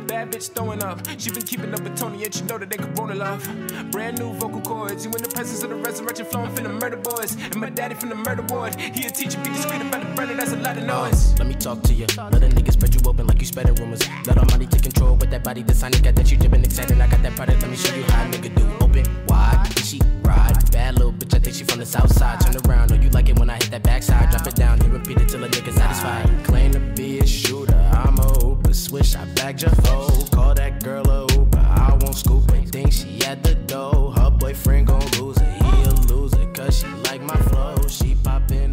Bad 0.08 0.32
bitch 0.32 0.52
throwing 0.54 0.82
up. 0.82 1.06
She 1.18 1.30
been 1.32 1.44
keeping 1.44 1.74
up 1.74 1.82
with 1.82 1.98
Tony, 1.98 2.20
yet 2.20 2.40
you 2.40 2.46
know 2.46 2.58
that 2.58 2.70
they 2.70 2.78
corona 2.78 3.16
love. 3.16 3.44
Brand 3.92 4.20
new 4.20 4.32
vocal 4.34 4.62
cords. 4.62 5.04
You 5.04 5.12
in 5.12 5.22
the 5.22 5.28
presence 5.28 5.64
of 5.64 5.70
the 5.70 5.76
resurrection 5.76 6.26
flow, 6.26 6.44
I'm 6.44 6.56
finna 6.56 6.80
murder 6.80 6.96
boys. 6.96 7.36
And 7.36 7.58
my 7.58 7.70
daddy 7.70 7.96
from 7.96 8.08
the 8.08 8.16
murder 8.16 8.44
ward. 8.48 8.80
He 8.80 9.06
a 9.06 9.10
teacher, 9.10 9.38
be 9.40 9.50
discreet 9.50 9.82
about 9.82 10.02
the 10.08 10.16
brother, 10.16 10.34
that's 10.34 10.54
a 10.54 10.58
lot 10.58 10.78
of 10.78 10.86
noise. 10.86 11.38
Let 11.38 11.48
me 11.48 11.56
talk 11.56 11.82
to 11.84 11.94
you. 11.94 12.06
Let 12.16 12.42
a 12.42 12.48
nigga 12.48 12.72
spread 12.72 12.96
you 12.96 13.02
open 13.06 13.28
like 13.28 13.42
you 13.42 13.46
spreading 13.46 13.76
rumors. 13.76 14.08
Let 14.26 14.38
Almighty 14.38 14.68
take 14.68 14.84
control 14.84 15.18
with 15.18 15.30
that 15.32 15.44
body. 15.44 15.62
The 15.62 15.74
sign 15.74 15.92
got 15.92 16.16
that 16.16 16.32
you 16.32 16.38
dripping 16.38 16.64
excited. 16.64 17.02
I 17.02 17.08
got 17.08 17.22
that 17.22 17.36
product. 17.36 17.62
Let 17.62 17.70
me 17.70 17.76
show 17.76 17.94
you 17.94 18.04
how 18.04 18.24
a 18.24 18.30
nigga 18.32 18.56
do. 18.56 18.86
Open 18.86 19.06
wide, 19.28 19.68
she 19.80 20.00
ride. 20.24 20.63
Bad 20.74 20.96
little 20.96 21.14
bitch, 21.14 21.36
I 21.36 21.40
think 21.40 21.56
she 21.56 21.64
from 21.64 21.78
the 21.78 21.86
south 21.86 22.12
side. 22.12 22.42
Turn 22.42 22.56
around, 22.68 22.92
oh 22.92 22.96
you 22.96 23.12
like 23.12 23.30
it 23.30 23.38
when 23.38 23.48
I 23.48 23.58
hit 23.58 23.70
that 23.70 23.84
backside. 23.84 24.32
Drop 24.32 24.48
it 24.48 24.56
down, 24.56 24.80
then 24.80 24.92
repeat 24.92 25.22
it 25.22 25.30
till 25.30 25.44
a 25.44 25.48
nigga 25.48 25.72
satisfied. 25.72 26.28
Claim 26.44 26.72
to 26.72 26.80
be 26.80 27.20
a 27.20 27.28
shooter, 27.28 27.78
I'm 27.94 28.18
a 28.18 28.24
hooper. 28.24 28.74
Swish, 28.74 29.16
I 29.16 29.24
bagged 29.36 29.62
your 29.62 29.70
foe. 29.70 30.10
Call 30.32 30.56
that 30.56 30.84
girl 30.84 31.08
a 31.08 31.32
Uber. 31.34 31.60
I 31.60 31.96
won't 32.02 32.16
scoop 32.16 32.52
it. 32.54 32.70
Think 32.70 32.92
she 32.92 33.24
at 33.24 33.44
the 33.44 33.54
door. 33.54 34.14
Her 34.14 34.32
boyfriend 34.32 34.88
gon' 34.88 35.06
lose 35.20 35.38
it. 35.38 35.54
He 35.62 35.84
a 35.84 35.94
loser, 36.12 36.52
cause 36.54 36.80
she 36.80 36.88
like 37.08 37.22
my 37.22 37.38
flow. 37.38 37.76
She 37.88 38.16
poppin' 38.16 38.73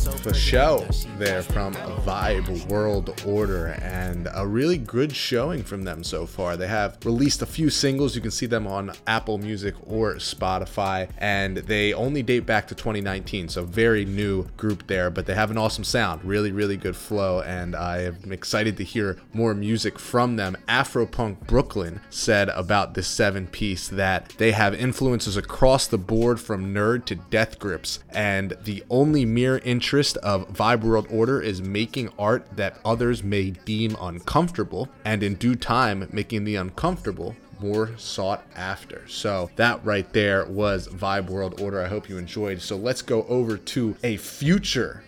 For 0.00 0.32
show 0.32 0.86
there 1.18 1.42
from 1.42 1.74
Vibe 1.74 2.66
World 2.68 3.22
Order 3.26 3.78
and 3.82 4.28
a 4.34 4.46
really 4.46 4.78
good 4.78 5.14
showing 5.14 5.62
from 5.62 5.82
them 5.82 6.02
so 6.02 6.24
far. 6.24 6.56
They 6.56 6.68
have 6.68 6.96
released 7.04 7.42
a 7.42 7.46
few 7.46 7.68
singles. 7.68 8.14
You 8.14 8.22
can 8.22 8.30
see 8.30 8.46
them 8.46 8.66
on 8.66 8.92
Apple 9.06 9.36
Music 9.36 9.74
or 9.86 10.14
Spotify, 10.14 11.10
and 11.18 11.58
they 11.58 11.92
only 11.92 12.22
date 12.22 12.46
back 12.46 12.66
to 12.68 12.74
2019, 12.74 13.50
so 13.50 13.64
very 13.64 14.06
new 14.06 14.44
group 14.56 14.86
there, 14.86 15.10
but 15.10 15.26
they 15.26 15.34
have 15.34 15.50
an 15.50 15.58
awesome 15.58 15.84
sound. 15.84 16.24
Really, 16.24 16.50
really 16.50 16.78
good 16.78 16.96
flow, 16.96 17.42
and 17.42 17.76
I 17.76 18.04
am 18.04 18.32
excited 18.32 18.78
to 18.78 18.84
hear 18.84 19.18
more 19.34 19.54
music 19.54 19.98
from 19.98 20.36
them. 20.36 20.56
Afropunk 20.66 21.46
Brooklyn 21.46 22.00
said 22.08 22.48
about 22.50 22.94
this 22.94 23.06
seven 23.06 23.46
piece 23.46 23.88
that 23.88 24.30
they 24.38 24.52
have 24.52 24.74
influences 24.74 25.36
across 25.36 25.86
the 25.86 25.98
board 25.98 26.40
from 26.40 26.64
N.E.R.D 26.64 27.04
to 27.06 27.14
death 27.16 27.58
grips, 27.58 28.00
and 28.10 28.56
the 28.64 28.82
only 28.88 29.24
mere 29.24 29.58
interest 29.90 30.18
of 30.18 30.46
Vibe 30.50 30.82
World 30.82 31.08
Order 31.10 31.42
is 31.42 31.60
making 31.60 32.10
art 32.16 32.46
that 32.54 32.78
others 32.84 33.24
may 33.24 33.50
deem 33.50 33.96
uncomfortable, 34.00 34.88
and 35.04 35.20
in 35.20 35.34
due 35.34 35.56
time, 35.56 36.08
making 36.12 36.44
the 36.44 36.54
uncomfortable 36.54 37.34
more 37.58 37.90
sought 37.96 38.44
after. 38.54 39.02
So 39.08 39.50
that 39.56 39.84
right 39.84 40.08
there 40.12 40.44
was 40.44 40.86
Vibe 40.86 41.28
World 41.28 41.60
Order. 41.60 41.82
I 41.82 41.88
hope 41.88 42.08
you 42.08 42.18
enjoyed. 42.18 42.62
So 42.62 42.76
let's 42.76 43.02
go 43.02 43.24
over 43.24 43.56
to 43.56 43.96
a 44.04 44.16
future 44.16 45.02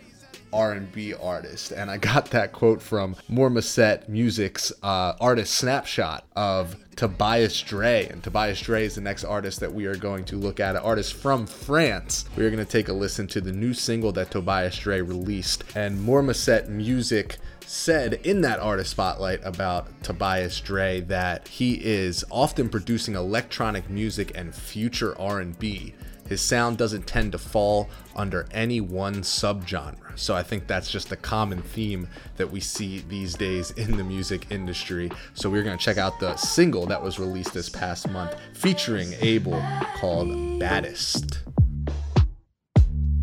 R&B 0.52 1.14
artist, 1.14 1.72
and 1.72 1.90
I 1.90 1.96
got 1.98 2.30
that 2.30 2.52
quote 2.52 2.82
from 2.82 3.16
Mormaset 3.30 4.08
Music's 4.08 4.72
uh, 4.82 5.14
artist 5.20 5.54
snapshot 5.54 6.24
of 6.36 6.76
Tobias 6.96 7.60
Dre, 7.62 8.06
and 8.06 8.22
Tobias 8.22 8.60
Dre 8.60 8.84
is 8.84 8.94
the 8.94 9.00
next 9.00 9.24
artist 9.24 9.60
that 9.60 9.72
we 9.72 9.86
are 9.86 9.96
going 9.96 10.24
to 10.26 10.36
look 10.36 10.60
at, 10.60 10.76
an 10.76 10.82
artist 10.82 11.14
from 11.14 11.46
France. 11.46 12.26
We 12.36 12.44
are 12.44 12.50
going 12.50 12.64
to 12.64 12.70
take 12.70 12.88
a 12.88 12.92
listen 12.92 13.26
to 13.28 13.40
the 13.40 13.52
new 13.52 13.74
single 13.74 14.12
that 14.12 14.30
Tobias 14.30 14.78
Dre 14.78 15.00
released, 15.00 15.64
and 15.74 15.98
Mormaset 15.98 16.68
Music 16.68 17.38
said 17.66 18.14
in 18.24 18.42
that 18.42 18.60
artist 18.60 18.90
spotlight 18.90 19.40
about 19.44 20.02
Tobias 20.02 20.60
Dre 20.60 21.00
that 21.00 21.48
he 21.48 21.74
is 21.74 22.24
often 22.30 22.68
producing 22.68 23.14
electronic 23.14 23.88
music 23.88 24.32
and 24.34 24.54
future 24.54 25.18
R&B. 25.18 25.94
His 26.32 26.40
sound 26.40 26.78
doesn't 26.78 27.06
tend 27.06 27.32
to 27.32 27.38
fall 27.38 27.90
under 28.16 28.46
any 28.52 28.80
one 28.80 29.16
subgenre. 29.16 30.18
So 30.18 30.34
I 30.34 30.42
think 30.42 30.66
that's 30.66 30.90
just 30.90 31.12
a 31.12 31.16
common 31.16 31.60
theme 31.60 32.08
that 32.38 32.50
we 32.50 32.58
see 32.58 33.04
these 33.06 33.34
days 33.34 33.70
in 33.72 33.98
the 33.98 34.02
music 34.02 34.46
industry. 34.48 35.10
So 35.34 35.50
we're 35.50 35.62
going 35.62 35.76
to 35.76 35.84
check 35.84 35.98
out 35.98 36.18
the 36.20 36.34
single 36.36 36.86
that 36.86 37.02
was 37.02 37.18
released 37.18 37.52
this 37.52 37.68
past 37.68 38.08
month 38.08 38.34
featuring 38.54 39.12
Abel 39.20 39.62
called 39.96 40.58
Baddest. 40.58 41.40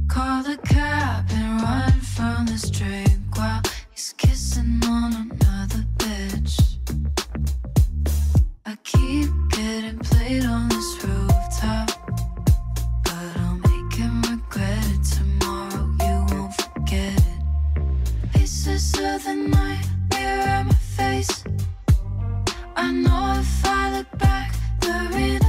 Call 0.08 0.44
the 0.44 0.60
cab 0.66 1.26
and 1.32 1.62
run 1.64 2.00
from 2.02 2.46
while 3.36 3.64
he's 3.90 4.14
kissing 4.20 4.82
on 4.86 5.16
another 5.16 5.49
my 21.20 21.24
face. 21.24 21.44
I 22.76 22.92
know 22.92 23.34
if 23.40 23.66
I 23.66 23.98
look 23.98 24.18
back, 24.18 24.56
they're 24.80 25.20
in 25.20 25.49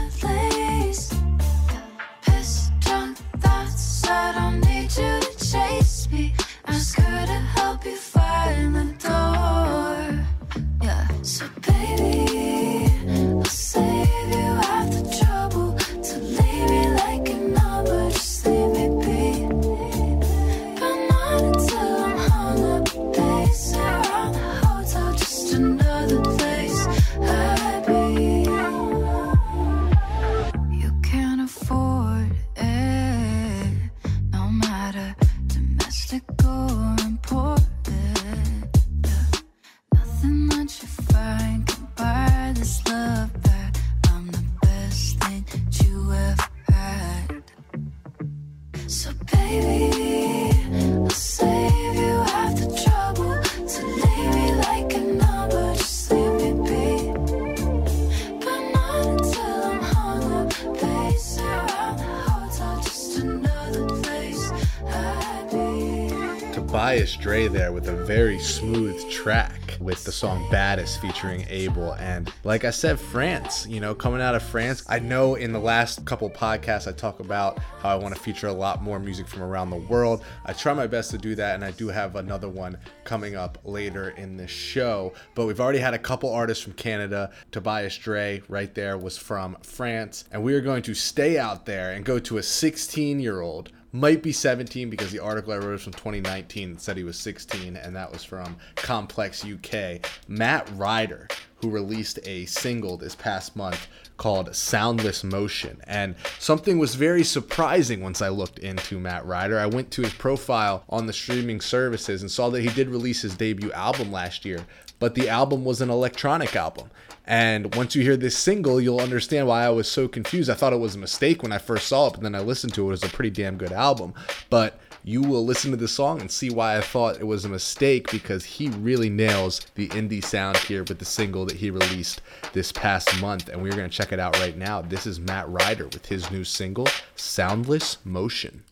song 70.20 70.46
Baddest 70.50 71.00
featuring 71.00 71.46
Abel. 71.48 71.94
And 71.94 72.30
like 72.44 72.66
I 72.66 72.70
said, 72.72 73.00
France, 73.00 73.66
you 73.66 73.80
know, 73.80 73.94
coming 73.94 74.20
out 74.20 74.34
of 74.34 74.42
France. 74.42 74.84
I 74.86 74.98
know 74.98 75.36
in 75.36 75.50
the 75.50 75.58
last 75.58 76.04
couple 76.04 76.28
podcasts 76.28 76.86
I 76.86 76.92
talk 76.92 77.20
about 77.20 77.58
how 77.78 77.88
I 77.88 77.94
want 77.94 78.14
to 78.14 78.20
feature 78.20 78.48
a 78.48 78.52
lot 78.52 78.82
more 78.82 78.98
music 78.98 79.26
from 79.26 79.40
around 79.40 79.70
the 79.70 79.76
world. 79.76 80.22
I 80.44 80.52
try 80.52 80.74
my 80.74 80.86
best 80.86 81.10
to 81.12 81.18
do 81.18 81.34
that, 81.36 81.54
and 81.54 81.64
I 81.64 81.70
do 81.70 81.88
have 81.88 82.16
another 82.16 82.50
one 82.50 82.76
coming 83.04 83.34
up 83.34 83.56
later 83.64 84.10
in 84.10 84.36
the 84.36 84.46
show. 84.46 85.14
But 85.34 85.46
we've 85.46 85.58
already 85.58 85.78
had 85.78 85.94
a 85.94 85.98
couple 85.98 86.30
artists 86.30 86.62
from 86.62 86.74
Canada. 86.74 87.30
Tobias 87.50 87.96
Dre, 87.96 88.42
right 88.46 88.74
there, 88.74 88.98
was 88.98 89.16
from 89.16 89.56
France. 89.62 90.26
And 90.30 90.42
we 90.42 90.52
are 90.52 90.60
going 90.60 90.82
to 90.82 90.92
stay 90.92 91.38
out 91.38 91.64
there 91.64 91.92
and 91.92 92.04
go 92.04 92.18
to 92.18 92.36
a 92.36 92.42
16 92.42 93.20
year 93.20 93.40
old 93.40 93.72
might 93.92 94.22
be 94.22 94.32
17 94.32 94.88
because 94.88 95.10
the 95.10 95.18
article 95.18 95.52
I 95.52 95.58
wrote 95.58 95.74
is 95.74 95.82
from 95.82 95.92
2019 95.94 96.74
that 96.74 96.80
said 96.80 96.96
he 96.96 97.04
was 97.04 97.18
16, 97.18 97.76
and 97.76 97.96
that 97.96 98.12
was 98.12 98.22
from 98.22 98.56
Complex 98.76 99.44
UK. 99.44 100.00
Matt 100.28 100.70
Ryder, 100.74 101.28
who 101.56 101.70
released 101.70 102.18
a 102.24 102.46
single 102.46 102.96
this 102.96 103.14
past 103.14 103.56
month 103.56 103.88
called 104.16 104.54
Soundless 104.54 105.24
Motion. 105.24 105.80
And 105.84 106.14
something 106.38 106.78
was 106.78 106.94
very 106.94 107.24
surprising 107.24 108.02
once 108.02 108.22
I 108.22 108.28
looked 108.28 108.58
into 108.58 109.00
Matt 109.00 109.26
Ryder. 109.26 109.58
I 109.58 109.66
went 109.66 109.90
to 109.92 110.02
his 110.02 110.14
profile 110.14 110.84
on 110.88 111.06
the 111.06 111.12
streaming 111.12 111.60
services 111.60 112.20
and 112.20 112.30
saw 112.30 112.50
that 112.50 112.62
he 112.62 112.68
did 112.68 112.88
release 112.88 113.22
his 113.22 113.34
debut 113.34 113.72
album 113.72 114.12
last 114.12 114.44
year, 114.44 114.66
but 114.98 115.14
the 115.14 115.28
album 115.28 115.64
was 115.64 115.80
an 115.80 115.90
electronic 115.90 116.54
album. 116.54 116.90
And 117.30 117.72
once 117.76 117.94
you 117.94 118.02
hear 118.02 118.16
this 118.16 118.36
single, 118.36 118.80
you'll 118.80 119.00
understand 119.00 119.46
why 119.46 119.64
I 119.64 119.68
was 119.68 119.88
so 119.88 120.08
confused. 120.08 120.50
I 120.50 120.54
thought 120.54 120.72
it 120.72 120.80
was 120.80 120.96
a 120.96 120.98
mistake 120.98 121.44
when 121.44 121.52
I 121.52 121.58
first 121.58 121.86
saw 121.86 122.08
it, 122.08 122.14
but 122.14 122.22
then 122.22 122.34
I 122.34 122.40
listened 122.40 122.74
to 122.74 122.82
it. 122.82 122.86
It 122.86 122.90
was 122.90 123.04
a 123.04 123.08
pretty 123.08 123.30
damn 123.30 123.56
good 123.56 123.70
album. 123.70 124.14
But 124.50 124.80
you 125.04 125.22
will 125.22 125.44
listen 125.44 125.70
to 125.70 125.76
the 125.76 125.86
song 125.86 126.20
and 126.20 126.28
see 126.28 126.50
why 126.50 126.76
I 126.76 126.80
thought 126.80 127.20
it 127.20 127.26
was 127.28 127.44
a 127.44 127.48
mistake 127.48 128.10
because 128.10 128.44
he 128.44 128.68
really 128.70 129.08
nails 129.08 129.60
the 129.76 129.88
indie 129.90 130.24
sound 130.24 130.56
here 130.56 130.82
with 130.82 130.98
the 130.98 131.04
single 131.04 131.46
that 131.46 131.58
he 131.58 131.70
released 131.70 132.20
this 132.52 132.72
past 132.72 133.20
month. 133.20 133.48
And 133.48 133.62
we're 133.62 133.76
going 133.76 133.88
to 133.88 133.96
check 133.96 134.10
it 134.10 134.18
out 134.18 134.36
right 134.40 134.56
now. 134.56 134.82
This 134.82 135.06
is 135.06 135.20
Matt 135.20 135.48
Ryder 135.48 135.84
with 135.84 136.06
his 136.06 136.32
new 136.32 136.42
single, 136.42 136.88
Soundless 137.14 137.98
Motion. 138.04 138.64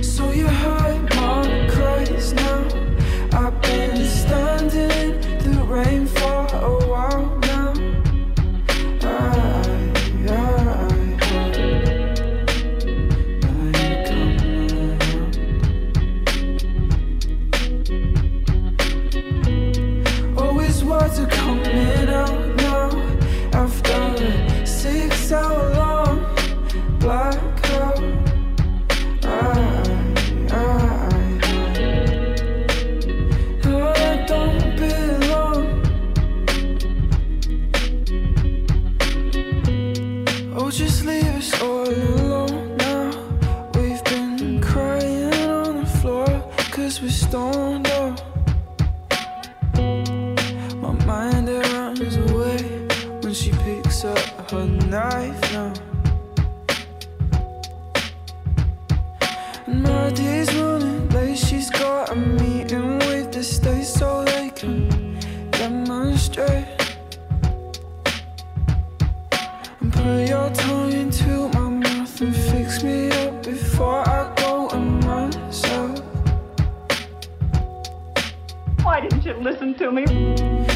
So 0.00 0.30
away 52.00 52.58
when 53.22 53.32
she 53.32 53.50
picks 53.52 54.04
up 54.04 54.50
her 54.50 54.66
knife 54.66 55.40
now. 55.52 55.72
And 59.66 59.86
running 59.86 61.08
late. 61.10 61.38
She's 61.38 61.70
got 61.70 62.10
a 62.10 62.14
meeting 62.14 62.98
with 62.98 63.32
the 63.32 63.42
state 63.42 63.84
so 63.84 64.24
they 64.24 64.50
can 64.50 65.18
demonstrate. 65.50 66.66
And 69.80 69.92
put 69.92 70.28
your 70.28 70.50
tongue 70.50 70.92
into 70.92 71.48
my 71.48 71.68
mouth 71.68 72.20
and 72.20 72.36
fix 72.36 72.82
me 72.82 73.10
up 73.10 73.42
before 73.42 74.06
I 74.08 74.32
go 74.36 74.68
and. 74.70 74.96
Why 78.86 79.00
didn't 79.00 79.24
you 79.24 79.34
listen 79.34 79.74
to 79.74 79.90
me? 79.90 80.75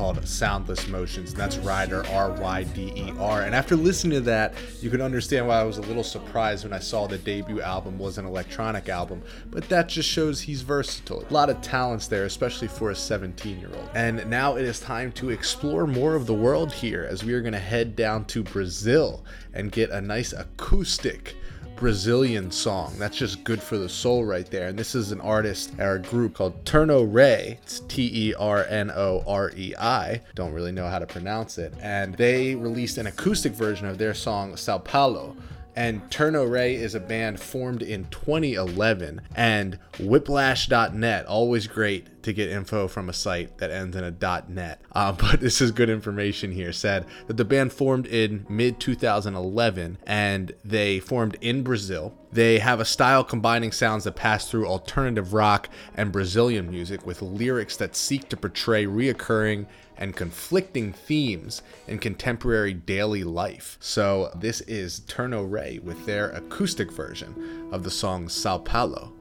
called 0.00 0.26
Soundless 0.26 0.88
Motions, 0.88 1.32
and 1.32 1.38
that's 1.38 1.58
Ryder, 1.58 2.06
R 2.06 2.30
Y 2.30 2.62
D 2.62 2.90
E 2.96 3.12
R. 3.18 3.42
And 3.42 3.54
after 3.54 3.76
listening 3.76 4.12
to 4.12 4.20
that, 4.22 4.54
you 4.80 4.88
can 4.88 5.02
understand 5.02 5.46
why 5.46 5.60
I 5.60 5.64
was 5.64 5.76
a 5.76 5.82
little 5.82 6.02
surprised 6.02 6.64
when 6.64 6.72
I 6.72 6.78
saw 6.78 7.06
the 7.06 7.18
debut 7.18 7.60
album 7.60 7.98
was 7.98 8.16
an 8.16 8.24
electronic 8.24 8.88
album, 8.88 9.22
but 9.50 9.68
that 9.68 9.90
just 9.90 10.08
shows 10.08 10.40
he's 10.40 10.62
versatile. 10.62 11.22
A 11.28 11.32
lot 11.34 11.50
of 11.50 11.60
talents 11.60 12.06
there, 12.06 12.24
especially 12.24 12.66
for 12.66 12.88
a 12.88 12.96
17 12.96 13.60
year 13.60 13.68
old. 13.74 13.90
And 13.94 14.26
now 14.30 14.56
it 14.56 14.64
is 14.64 14.80
time 14.80 15.12
to 15.12 15.28
explore 15.28 15.86
more 15.86 16.14
of 16.14 16.24
the 16.24 16.32
world 16.32 16.72
here 16.72 17.06
as 17.06 17.22
we 17.22 17.34
are 17.34 17.42
going 17.42 17.52
to 17.52 17.58
head 17.58 17.94
down 17.94 18.24
to 18.26 18.42
Brazil 18.42 19.22
and 19.52 19.70
get 19.70 19.90
a 19.90 20.00
nice 20.00 20.32
acoustic. 20.32 21.36
Brazilian 21.80 22.50
song. 22.50 22.94
That's 22.98 23.16
just 23.16 23.42
good 23.42 23.62
for 23.62 23.78
the 23.78 23.88
soul 23.88 24.26
right 24.26 24.44
there. 24.44 24.68
And 24.68 24.78
this 24.78 24.94
is 24.94 25.12
an 25.12 25.20
artist 25.22 25.72
or 25.78 25.94
a 25.94 25.98
group 25.98 26.34
called 26.34 26.62
Terno 26.66 27.08
Rei. 27.10 27.58
It's 27.62 27.80
T 27.80 28.28
E 28.28 28.34
R 28.34 28.66
N 28.68 28.92
O 28.94 29.24
R 29.26 29.50
E 29.56 29.74
I. 29.78 30.20
Don't 30.34 30.52
really 30.52 30.72
know 30.72 30.88
how 30.88 30.98
to 30.98 31.06
pronounce 31.06 31.56
it. 31.56 31.72
And 31.80 32.14
they 32.16 32.54
released 32.54 32.98
an 32.98 33.06
acoustic 33.06 33.52
version 33.52 33.86
of 33.86 33.96
their 33.96 34.12
song 34.12 34.58
Sao 34.58 34.76
Paulo. 34.76 35.34
And 35.80 36.02
Terno 36.10 36.46
Rei 36.46 36.74
is 36.74 36.94
a 36.94 37.00
band 37.00 37.40
formed 37.40 37.80
in 37.80 38.04
2011. 38.10 39.22
And 39.34 39.78
Whiplash.net, 39.98 41.24
always 41.24 41.66
great 41.68 42.22
to 42.22 42.34
get 42.34 42.50
info 42.50 42.86
from 42.86 43.08
a 43.08 43.14
site 43.14 43.56
that 43.56 43.70
ends 43.70 43.96
in 43.96 44.04
a 44.04 44.42
.net. 44.50 44.82
Uh, 44.92 45.12
but 45.18 45.40
this 45.40 45.62
is 45.62 45.70
good 45.70 45.88
information 45.88 46.52
here. 46.52 46.74
Said 46.74 47.06
that 47.28 47.38
the 47.38 47.46
band 47.46 47.72
formed 47.72 48.06
in 48.06 48.44
mid 48.46 48.78
2011 48.78 49.96
and 50.06 50.52
they 50.62 51.00
formed 51.00 51.38
in 51.40 51.62
Brazil. 51.62 52.14
They 52.30 52.58
have 52.58 52.78
a 52.78 52.84
style 52.84 53.24
combining 53.24 53.72
sounds 53.72 54.04
that 54.04 54.16
pass 54.16 54.50
through 54.50 54.66
alternative 54.66 55.32
rock 55.32 55.70
and 55.94 56.12
Brazilian 56.12 56.70
music 56.70 57.06
with 57.06 57.22
lyrics 57.22 57.78
that 57.78 57.96
seek 57.96 58.28
to 58.28 58.36
portray 58.36 58.84
reoccurring 58.84 59.66
and 60.00 60.16
conflicting 60.16 60.92
themes 60.92 61.62
in 61.86 61.98
contemporary 61.98 62.72
daily 62.72 63.22
life. 63.22 63.76
So, 63.80 64.30
this 64.34 64.62
is 64.62 65.00
Terno 65.00 65.48
Rei 65.48 65.78
with 65.78 66.06
their 66.06 66.30
acoustic 66.30 66.90
version 66.90 67.68
of 67.70 67.84
the 67.84 67.90
song 67.90 68.28
Sao 68.28 68.58
Paulo. 68.58 69.12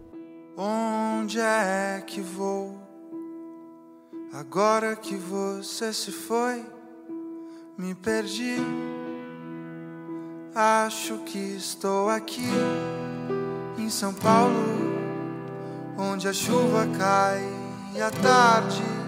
Onde 0.58 1.39
é 1.39 2.02
que 2.08 2.22
vou? 2.22 2.80
Agora 4.34 4.96
que 4.96 5.15
você 5.15 5.92
se 5.94 6.12
foi, 6.12 6.63
me 7.78 7.94
perdi. 7.94 8.58
Acho 10.56 11.20
que 11.20 11.38
estou 11.38 12.10
aqui 12.10 12.50
em 13.78 13.89
São 13.89 14.13
Paulo, 14.13 14.54
onde 15.98 16.28
a 16.28 16.34
chuva 16.34 16.88
cai 16.98 17.42
à 18.02 18.12
tarde 18.12 18.98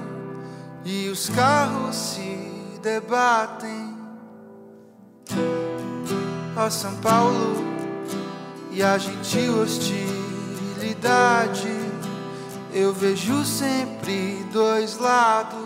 e 0.84 1.10
os 1.10 1.30
carros 1.30 1.96
se 1.96 2.80
debatem. 2.82 3.96
Ó 6.56 6.70
São 6.70 6.96
Paulo 6.98 7.56
e 8.72 8.82
a 8.84 8.98
gentil 8.98 9.62
hostilidade, 9.62 10.10
eu 12.74 12.94
vejo 12.94 13.46
sempre 13.46 14.46
dois 14.52 14.98
lados. 14.98 15.61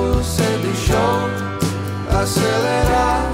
Você 0.00 0.42
deixou. 0.62 1.28
Acelerar, 2.20 3.30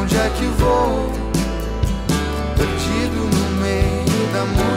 onde 0.00 0.16
é 0.16 0.30
que 0.36 0.46
vou? 0.58 1.12
Perdido 2.56 3.20
no 3.36 3.62
meio 3.62 4.32
da 4.32 4.44
multidão. 4.44 4.75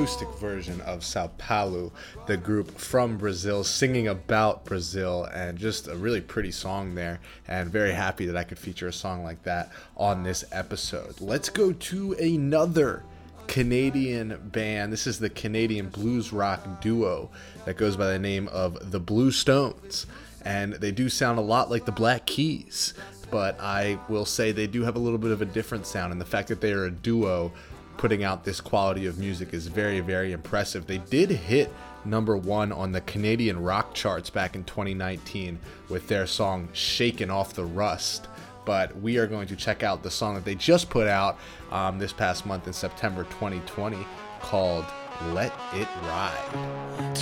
Acoustic 0.00 0.30
version 0.36 0.80
of 0.80 1.04
Sao 1.04 1.26
Paulo, 1.36 1.92
the 2.24 2.34
group 2.34 2.78
from 2.78 3.18
Brazil, 3.18 3.62
singing 3.62 4.08
about 4.08 4.64
Brazil, 4.64 5.24
and 5.24 5.58
just 5.58 5.88
a 5.88 5.94
really 5.94 6.22
pretty 6.22 6.50
song 6.50 6.94
there. 6.94 7.20
And 7.46 7.68
very 7.68 7.92
happy 7.92 8.24
that 8.24 8.34
I 8.34 8.44
could 8.44 8.58
feature 8.58 8.88
a 8.88 8.94
song 8.94 9.24
like 9.24 9.42
that 9.42 9.70
on 9.98 10.22
this 10.22 10.42
episode. 10.52 11.20
Let's 11.20 11.50
go 11.50 11.74
to 11.74 12.12
another 12.14 13.02
Canadian 13.46 14.40
band. 14.42 14.90
This 14.90 15.06
is 15.06 15.18
the 15.18 15.28
Canadian 15.28 15.90
blues 15.90 16.32
rock 16.32 16.80
duo 16.80 17.28
that 17.66 17.76
goes 17.76 17.94
by 17.94 18.06
the 18.10 18.18
name 18.18 18.48
of 18.48 18.90
the 18.90 19.00
Blue 19.00 19.30
Stones. 19.30 20.06
And 20.46 20.72
they 20.72 20.92
do 20.92 21.10
sound 21.10 21.38
a 21.38 21.42
lot 21.42 21.70
like 21.70 21.84
the 21.84 21.92
Black 21.92 22.24
Keys, 22.24 22.94
but 23.30 23.60
I 23.60 23.98
will 24.08 24.24
say 24.24 24.50
they 24.50 24.66
do 24.66 24.82
have 24.82 24.96
a 24.96 24.98
little 24.98 25.18
bit 25.18 25.30
of 25.30 25.42
a 25.42 25.44
different 25.44 25.86
sound. 25.86 26.10
And 26.10 26.18
the 26.18 26.24
fact 26.24 26.48
that 26.48 26.62
they 26.62 26.72
are 26.72 26.86
a 26.86 26.90
duo 26.90 27.52
putting 28.00 28.24
out 28.24 28.44
this 28.44 28.62
quality 28.62 29.04
of 29.04 29.18
music 29.18 29.52
is 29.52 29.66
very, 29.66 30.00
very 30.00 30.32
impressive. 30.32 30.86
They 30.86 30.96
did 30.96 31.28
hit 31.28 31.70
number 32.06 32.34
one 32.34 32.72
on 32.72 32.92
the 32.92 33.02
Canadian 33.02 33.62
rock 33.62 33.92
charts 33.92 34.30
back 34.30 34.54
in 34.54 34.64
2019 34.64 35.58
with 35.90 36.08
their 36.08 36.26
song 36.26 36.70
Shaken 36.72 37.28
Off 37.28 37.52
the 37.52 37.66
Rust. 37.66 38.26
But 38.64 38.98
we 39.02 39.18
are 39.18 39.26
going 39.26 39.48
to 39.48 39.56
check 39.56 39.82
out 39.82 40.02
the 40.02 40.10
song 40.10 40.34
that 40.36 40.46
they 40.46 40.54
just 40.54 40.88
put 40.88 41.08
out 41.08 41.36
um, 41.70 41.98
this 41.98 42.14
past 42.14 42.46
month 42.46 42.66
in 42.66 42.72
September 42.72 43.24
2020 43.24 43.98
called 44.40 44.86
Let 45.34 45.52
It 45.74 45.88
Ride. 46.04 47.14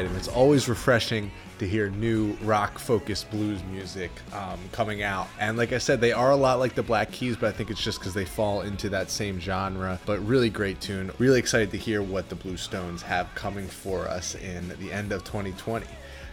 Let 0.00 0.06
It 0.06 0.08
Ride, 0.08 0.12
and 0.12 0.18
it's 0.18 0.28
always 0.28 0.66
refreshing 0.66 1.30
to 1.58 1.68
hear 1.68 1.90
new 1.90 2.32
rock 2.42 2.78
focused 2.78 3.30
blues 3.30 3.62
music 3.64 4.10
um, 4.32 4.58
coming 4.72 5.02
out. 5.02 5.28
And 5.38 5.58
like 5.58 5.74
I 5.74 5.78
said, 5.78 6.00
they 6.00 6.12
are 6.12 6.30
a 6.30 6.36
lot 6.36 6.58
like 6.58 6.74
the 6.74 6.82
Black 6.82 7.12
Keys, 7.12 7.36
but 7.36 7.48
I 7.48 7.52
think 7.52 7.70
it's 7.70 7.82
just 7.82 7.98
because 7.98 8.14
they 8.14 8.24
fall 8.24 8.62
into 8.62 8.88
that 8.88 9.10
same 9.10 9.38
genre. 9.38 10.00
But 10.06 10.26
really 10.26 10.48
great 10.48 10.80
tune. 10.80 11.10
Really 11.18 11.38
excited 11.38 11.70
to 11.72 11.76
hear 11.76 12.02
what 12.02 12.30
the 12.30 12.34
Blue 12.34 12.56
Stones 12.56 13.02
have 13.02 13.28
coming 13.34 13.66
for 13.66 14.08
us 14.08 14.36
in 14.36 14.68
the 14.80 14.90
end 14.90 15.12
of 15.12 15.22
2020. 15.24 15.86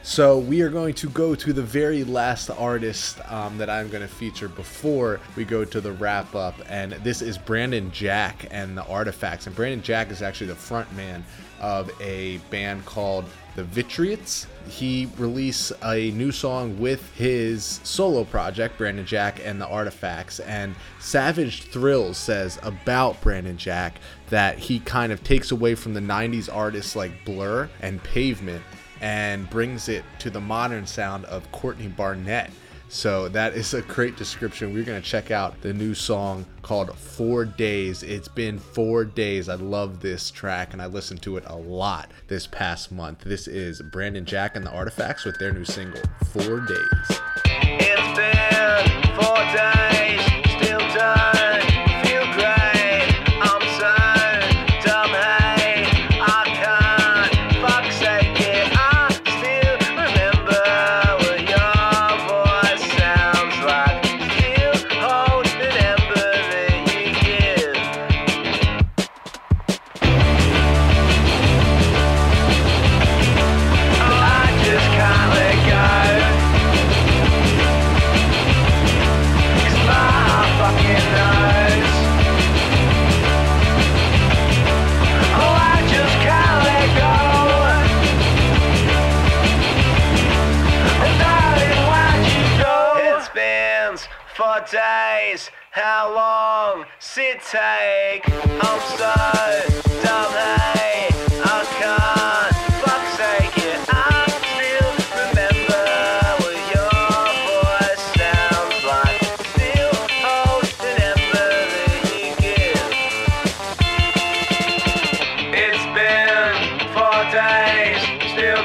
So 0.07 0.39
we 0.39 0.61
are 0.61 0.69
going 0.69 0.93
to 0.95 1.09
go 1.09 1.35
to 1.35 1.51
the 1.51 1.61
very 1.61 2.05
last 2.05 2.49
artist 2.49 3.19
um, 3.29 3.57
that 3.57 3.69
I'm 3.69 3.89
going 3.89 4.01
to 4.01 4.07
feature 4.07 4.47
before 4.47 5.19
we 5.35 5.43
go 5.43 5.65
to 5.65 5.81
the 5.81 5.91
wrap 5.91 6.33
up, 6.33 6.55
and 6.69 6.93
this 6.93 7.21
is 7.21 7.37
Brandon 7.37 7.91
Jack 7.91 8.47
and 8.49 8.77
the 8.77 8.85
Artifacts. 8.85 9.47
And 9.47 9.55
Brandon 9.55 9.81
Jack 9.81 10.09
is 10.09 10.21
actually 10.21 10.47
the 10.47 10.55
front 10.55 10.91
man 10.93 11.25
of 11.59 11.91
a 12.01 12.37
band 12.49 12.85
called 12.85 13.25
the 13.57 13.63
Vitriots. 13.65 14.45
He 14.69 15.09
released 15.17 15.73
a 15.83 16.09
new 16.11 16.31
song 16.31 16.79
with 16.79 17.13
his 17.13 17.81
solo 17.83 18.23
project, 18.23 18.77
Brandon 18.77 19.05
Jack 19.05 19.41
and 19.43 19.59
the 19.59 19.67
Artifacts. 19.67 20.39
And 20.39 20.73
Savage 20.99 21.63
Thrills 21.63 22.17
says 22.17 22.59
about 22.63 23.19
Brandon 23.19 23.57
Jack 23.57 23.99
that 24.29 24.57
he 24.57 24.79
kind 24.79 25.11
of 25.11 25.21
takes 25.25 25.51
away 25.51 25.75
from 25.75 25.93
the 25.93 25.99
90s 25.99 26.47
artists 26.51 26.95
like 26.95 27.25
Blur 27.25 27.69
and 27.81 28.01
Pavement 28.03 28.63
and 29.01 29.49
brings 29.49 29.89
it 29.89 30.03
to 30.19 30.29
the 30.29 30.41
modern 30.41 30.85
sound 30.85 31.25
of 31.25 31.51
Courtney 31.51 31.87
Barnett. 31.87 32.51
So 32.89 33.27
that 33.29 33.53
is 33.53 33.73
a 33.73 33.81
great 33.81 34.15
description. 34.15 34.73
We're 34.73 34.85
going 34.85 35.01
to 35.01 35.07
check 35.07 35.29
out 35.29 35.59
the 35.61 35.73
new 35.73 35.93
song 35.93 36.45
called 36.61 36.97
Four 36.97 37.43
Days. 37.43 38.01
It's 38.01 38.29
been 38.29 38.57
four 38.57 39.03
days. 39.03 39.49
I 39.49 39.55
love 39.55 39.99
this 39.99 40.31
track 40.31 40.71
and 40.71 40.81
I 40.81 40.85
listened 40.85 41.21
to 41.23 41.35
it 41.35 41.43
a 41.47 41.55
lot 41.55 42.11
this 42.29 42.47
past 42.47 42.91
month. 42.93 43.25
This 43.25 43.47
is 43.47 43.81
Brandon 43.81 44.23
Jack 44.23 44.55
and 44.55 44.65
the 44.65 44.71
Artifacts 44.71 45.25
with 45.25 45.37
their 45.37 45.51
new 45.51 45.65
single, 45.65 46.01
Four 46.31 46.61
Days. 46.61 47.19
It's 47.45 48.17
been 48.17 49.03
four 49.21 49.35
days, 49.53 49.96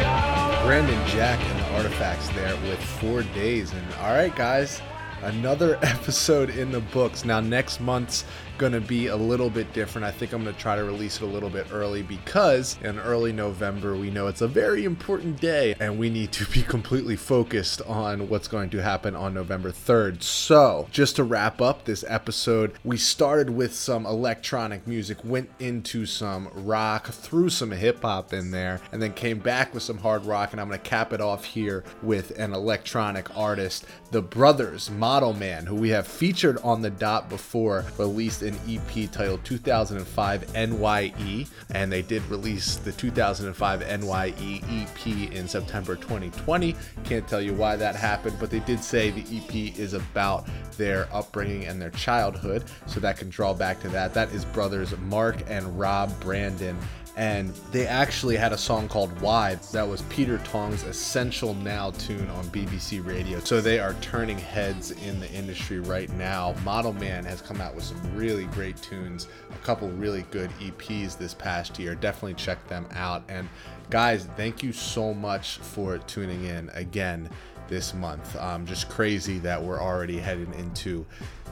Oh. 0.00 0.62
Brandon 0.64 1.06
Jack 1.08 1.38
and 1.40 1.58
the 1.60 1.64
Artifacts 1.76 2.28
there 2.30 2.56
with 2.62 2.82
four 2.82 3.22
days. 3.34 3.72
And 3.72 3.94
all 4.00 4.14
right, 4.14 4.34
guys, 4.34 4.80
another 5.22 5.78
episode 5.82 6.50
in 6.50 6.72
the 6.72 6.80
books. 6.80 7.24
Now, 7.26 7.40
next 7.40 7.80
month's 7.80 8.24
gonna 8.58 8.80
be 8.80 9.06
a 9.06 9.16
little 9.16 9.50
bit 9.50 9.72
different. 9.72 10.04
I 10.04 10.10
think 10.10 10.32
I'm 10.32 10.44
gonna 10.44 10.56
try 10.56 10.76
to 10.76 10.84
release 10.84 11.16
it 11.16 11.22
a 11.22 11.26
little 11.26 11.50
bit 11.50 11.68
early 11.72 12.02
because 12.02 12.76
in 12.82 12.98
early 12.98 13.32
November, 13.32 13.96
we 13.96 14.10
know 14.10 14.26
it's 14.26 14.40
a 14.40 14.48
very 14.48 14.84
important 14.84 15.40
day 15.40 15.74
and 15.80 15.98
we 15.98 16.10
need 16.10 16.32
to 16.32 16.44
be 16.46 16.62
completely 16.62 17.16
focused 17.16 17.80
on 17.82 18.28
what's 18.28 18.48
going 18.48 18.70
to 18.70 18.82
happen 18.82 19.14
on 19.14 19.34
November 19.34 19.70
3rd. 19.70 20.22
So, 20.22 20.88
just 20.90 21.16
to 21.16 21.24
wrap 21.24 21.60
up 21.60 21.84
this 21.84 22.04
episode, 22.08 22.74
we 22.84 22.96
started 22.96 23.50
with 23.50 23.74
some 23.74 24.06
electronic 24.06 24.86
music, 24.86 25.18
went 25.24 25.50
into 25.58 26.06
some 26.06 26.48
rock, 26.54 27.08
threw 27.08 27.48
some 27.48 27.70
hip 27.70 28.02
hop 28.02 28.32
in 28.32 28.50
there, 28.50 28.80
and 28.92 29.00
then 29.00 29.12
came 29.12 29.38
back 29.38 29.72
with 29.74 29.82
some 29.82 29.98
hard 29.98 30.24
rock. 30.24 30.52
And 30.52 30.60
I'm 30.60 30.68
going 30.68 30.80
to 30.80 30.88
cap 30.88 31.12
it 31.12 31.20
off 31.20 31.44
here 31.44 31.84
with 32.02 32.38
an 32.38 32.52
electronic 32.52 33.36
artist, 33.36 33.86
the 34.10 34.22
Brothers 34.22 34.90
Model 34.90 35.32
Man, 35.34 35.66
who 35.66 35.74
we 35.74 35.90
have 35.90 36.06
featured 36.06 36.58
on 36.58 36.82
the 36.82 36.90
dot 36.90 37.28
before, 37.28 37.84
released 37.98 38.42
an 38.48 38.58
EP 38.68 39.10
titled 39.10 39.44
2005 39.44 40.54
NYE, 40.54 41.46
and 41.70 41.92
they 41.92 42.02
did 42.02 42.24
release 42.26 42.76
the 42.76 42.92
2005 42.92 43.80
NYE 43.82 44.62
EP 44.68 45.06
in 45.32 45.46
September 45.46 45.94
2020. 45.94 46.74
Can't 47.04 47.28
tell 47.28 47.40
you 47.40 47.54
why 47.54 47.76
that 47.76 47.94
happened, 47.94 48.36
but 48.40 48.50
they 48.50 48.60
did 48.60 48.82
say 48.82 49.10
the 49.10 49.36
EP 49.36 49.78
is 49.78 49.92
about 49.94 50.48
their 50.76 51.08
upbringing 51.12 51.66
and 51.66 51.80
their 51.80 51.90
childhood, 51.90 52.64
so 52.86 52.98
that 53.00 53.16
can 53.18 53.28
draw 53.28 53.54
back 53.54 53.80
to 53.80 53.88
that. 53.90 54.14
That 54.14 54.32
is 54.32 54.44
brothers 54.46 54.96
Mark 54.98 55.36
and 55.48 55.78
Rob 55.78 56.18
Brandon 56.20 56.76
and 57.18 57.48
they 57.72 57.84
actually 57.84 58.36
had 58.36 58.52
a 58.52 58.56
song 58.56 58.88
called 58.88 59.10
Why 59.20 59.56
that 59.72 59.86
was 59.86 60.02
Peter 60.02 60.38
Tong's 60.44 60.84
Essential 60.84 61.52
New 61.52 61.90
tune 61.98 62.30
on 62.30 62.44
BBC 62.46 63.04
Radio. 63.04 63.40
So 63.40 63.60
they 63.60 63.80
are 63.80 63.94
turning 63.94 64.38
heads 64.38 64.92
in 64.92 65.18
the 65.18 65.28
industry 65.32 65.80
right 65.80 66.08
now. 66.10 66.54
Model 66.64 66.92
Man 66.92 67.24
has 67.24 67.42
come 67.42 67.60
out 67.60 67.74
with 67.74 67.82
some 67.82 68.00
really 68.14 68.44
great 68.46 68.76
tunes, 68.76 69.26
a 69.50 69.66
couple 69.66 69.88
really 69.90 70.22
good 70.30 70.48
EPs 70.60 71.18
this 71.18 71.34
past 71.34 71.76
year. 71.80 71.96
Definitely 71.96 72.34
check 72.34 72.66
them 72.68 72.86
out. 72.94 73.24
And 73.28 73.48
guys, 73.90 74.28
thank 74.36 74.62
you 74.62 74.72
so 74.72 75.12
much 75.12 75.58
for 75.58 75.98
tuning 75.98 76.44
in 76.44 76.70
again 76.74 77.28
this 77.66 77.94
month. 77.94 78.36
Um, 78.36 78.64
just 78.64 78.88
crazy 78.88 79.38
that 79.40 79.60
we're 79.60 79.80
already 79.80 80.18
heading 80.18 80.54
into 80.54 81.04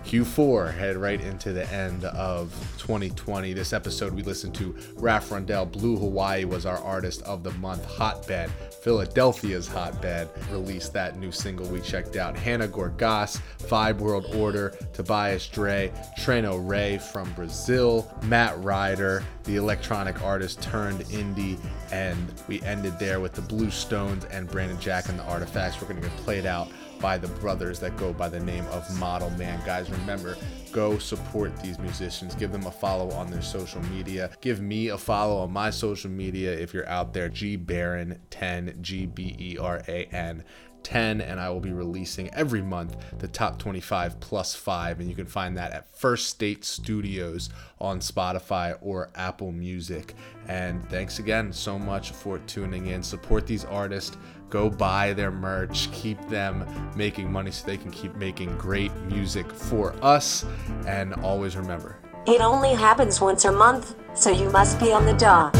Q4 0.04 0.72
head 0.74 0.96
right 0.96 1.20
into 1.20 1.52
the 1.52 1.70
end 1.72 2.04
of 2.04 2.52
2020. 2.78 3.52
This 3.52 3.72
episode 3.72 4.12
we 4.12 4.22
listened 4.22 4.54
to 4.56 4.76
Raf 4.96 5.30
Rundell. 5.30 5.66
Blue 5.66 5.96
Hawaii 5.96 6.44
was 6.44 6.66
our 6.66 6.78
artist 6.78 7.22
of 7.22 7.42
the 7.42 7.50
month. 7.52 7.84
Hotbed, 7.84 8.50
Philadelphia's 8.82 9.66
Hotbed, 9.66 10.28
released 10.50 10.92
that 10.92 11.18
new 11.18 11.32
single 11.32 11.66
we 11.66 11.80
checked 11.80 12.16
out. 12.16 12.36
Hannah 12.36 12.68
Gorgas, 12.68 13.40
Vibe 13.62 13.98
World 13.98 14.26
Order, 14.34 14.76
Tobias 14.92 15.46
Dre, 15.48 15.92
Terno 16.18 16.60
Rei 16.66 16.98
from 16.98 17.32
Brazil, 17.32 18.12
Matt 18.24 18.62
Ryder, 18.62 19.24
the 19.44 19.56
electronic 19.56 20.22
artist 20.22 20.60
turned 20.62 21.00
indie, 21.06 21.58
and 21.92 22.32
we 22.48 22.60
ended 22.62 22.98
there 22.98 23.20
with 23.20 23.32
the 23.32 23.42
Blue 23.42 23.70
Stones 23.70 24.24
and 24.26 24.48
Brandon 24.48 24.78
Jack 24.80 25.08
and 25.08 25.18
the 25.18 25.24
Artifacts. 25.24 25.80
We're 25.80 25.88
going 25.88 26.02
to 26.02 26.08
get 26.08 26.16
played 26.18 26.46
out 26.46 26.68
by 27.00 27.18
the 27.18 27.28
brothers 27.28 27.78
that 27.80 27.96
go 27.96 28.12
by 28.12 28.28
the 28.28 28.40
name 28.40 28.64
of 28.66 28.98
Model 28.98 29.30
Man. 29.30 29.60
Guys, 29.64 29.90
remember, 29.90 30.36
go 30.72 30.98
support 30.98 31.56
these 31.58 31.78
musicians. 31.78 32.34
Give 32.34 32.52
them 32.52 32.66
a 32.66 32.70
follow 32.70 33.10
on 33.12 33.30
their 33.30 33.42
social 33.42 33.82
media. 33.84 34.30
Give 34.40 34.60
me 34.60 34.88
a 34.88 34.98
follow 34.98 35.38
on 35.38 35.52
my 35.52 35.70
social 35.70 36.10
media 36.10 36.52
if 36.52 36.74
you're 36.74 36.88
out 36.88 37.12
there. 37.12 37.28
G 37.28 37.56
Baron 37.56 38.20
10, 38.30 38.78
G 38.80 39.06
B 39.06 39.36
E 39.38 39.58
R 39.58 39.82
A 39.88 40.04
N 40.12 40.44
10, 40.86 41.20
and 41.20 41.40
I 41.40 41.50
will 41.50 41.58
be 41.58 41.72
releasing 41.72 42.32
every 42.32 42.62
month 42.62 42.96
the 43.18 43.26
top 43.26 43.58
25 43.58 44.20
plus 44.20 44.54
5, 44.54 45.00
and 45.00 45.08
you 45.08 45.16
can 45.16 45.26
find 45.26 45.56
that 45.56 45.72
at 45.72 45.90
First 45.98 46.28
State 46.28 46.64
Studios 46.64 47.50
on 47.80 47.98
Spotify 47.98 48.78
or 48.80 49.10
Apple 49.16 49.50
Music. 49.50 50.14
And 50.46 50.88
thanks 50.88 51.18
again 51.18 51.52
so 51.52 51.76
much 51.76 52.12
for 52.12 52.38
tuning 52.40 52.86
in. 52.86 53.02
Support 53.02 53.48
these 53.48 53.64
artists. 53.64 54.16
Go 54.48 54.70
buy 54.70 55.12
their 55.12 55.30
merch, 55.30 55.90
keep 55.92 56.20
them 56.28 56.66
making 56.94 57.30
money 57.30 57.50
so 57.50 57.66
they 57.66 57.76
can 57.76 57.90
keep 57.90 58.14
making 58.14 58.56
great 58.56 58.94
music 59.06 59.50
for 59.50 59.94
us. 60.02 60.44
And 60.86 61.14
always 61.14 61.56
remember 61.56 61.98
It 62.26 62.40
only 62.40 62.74
happens 62.74 63.20
once 63.20 63.44
a 63.44 63.52
month, 63.52 63.96
so 64.14 64.30
you 64.30 64.48
must 64.50 64.78
be 64.78 64.92
on 64.92 65.04
the 65.04 65.14
dot. 65.14 65.54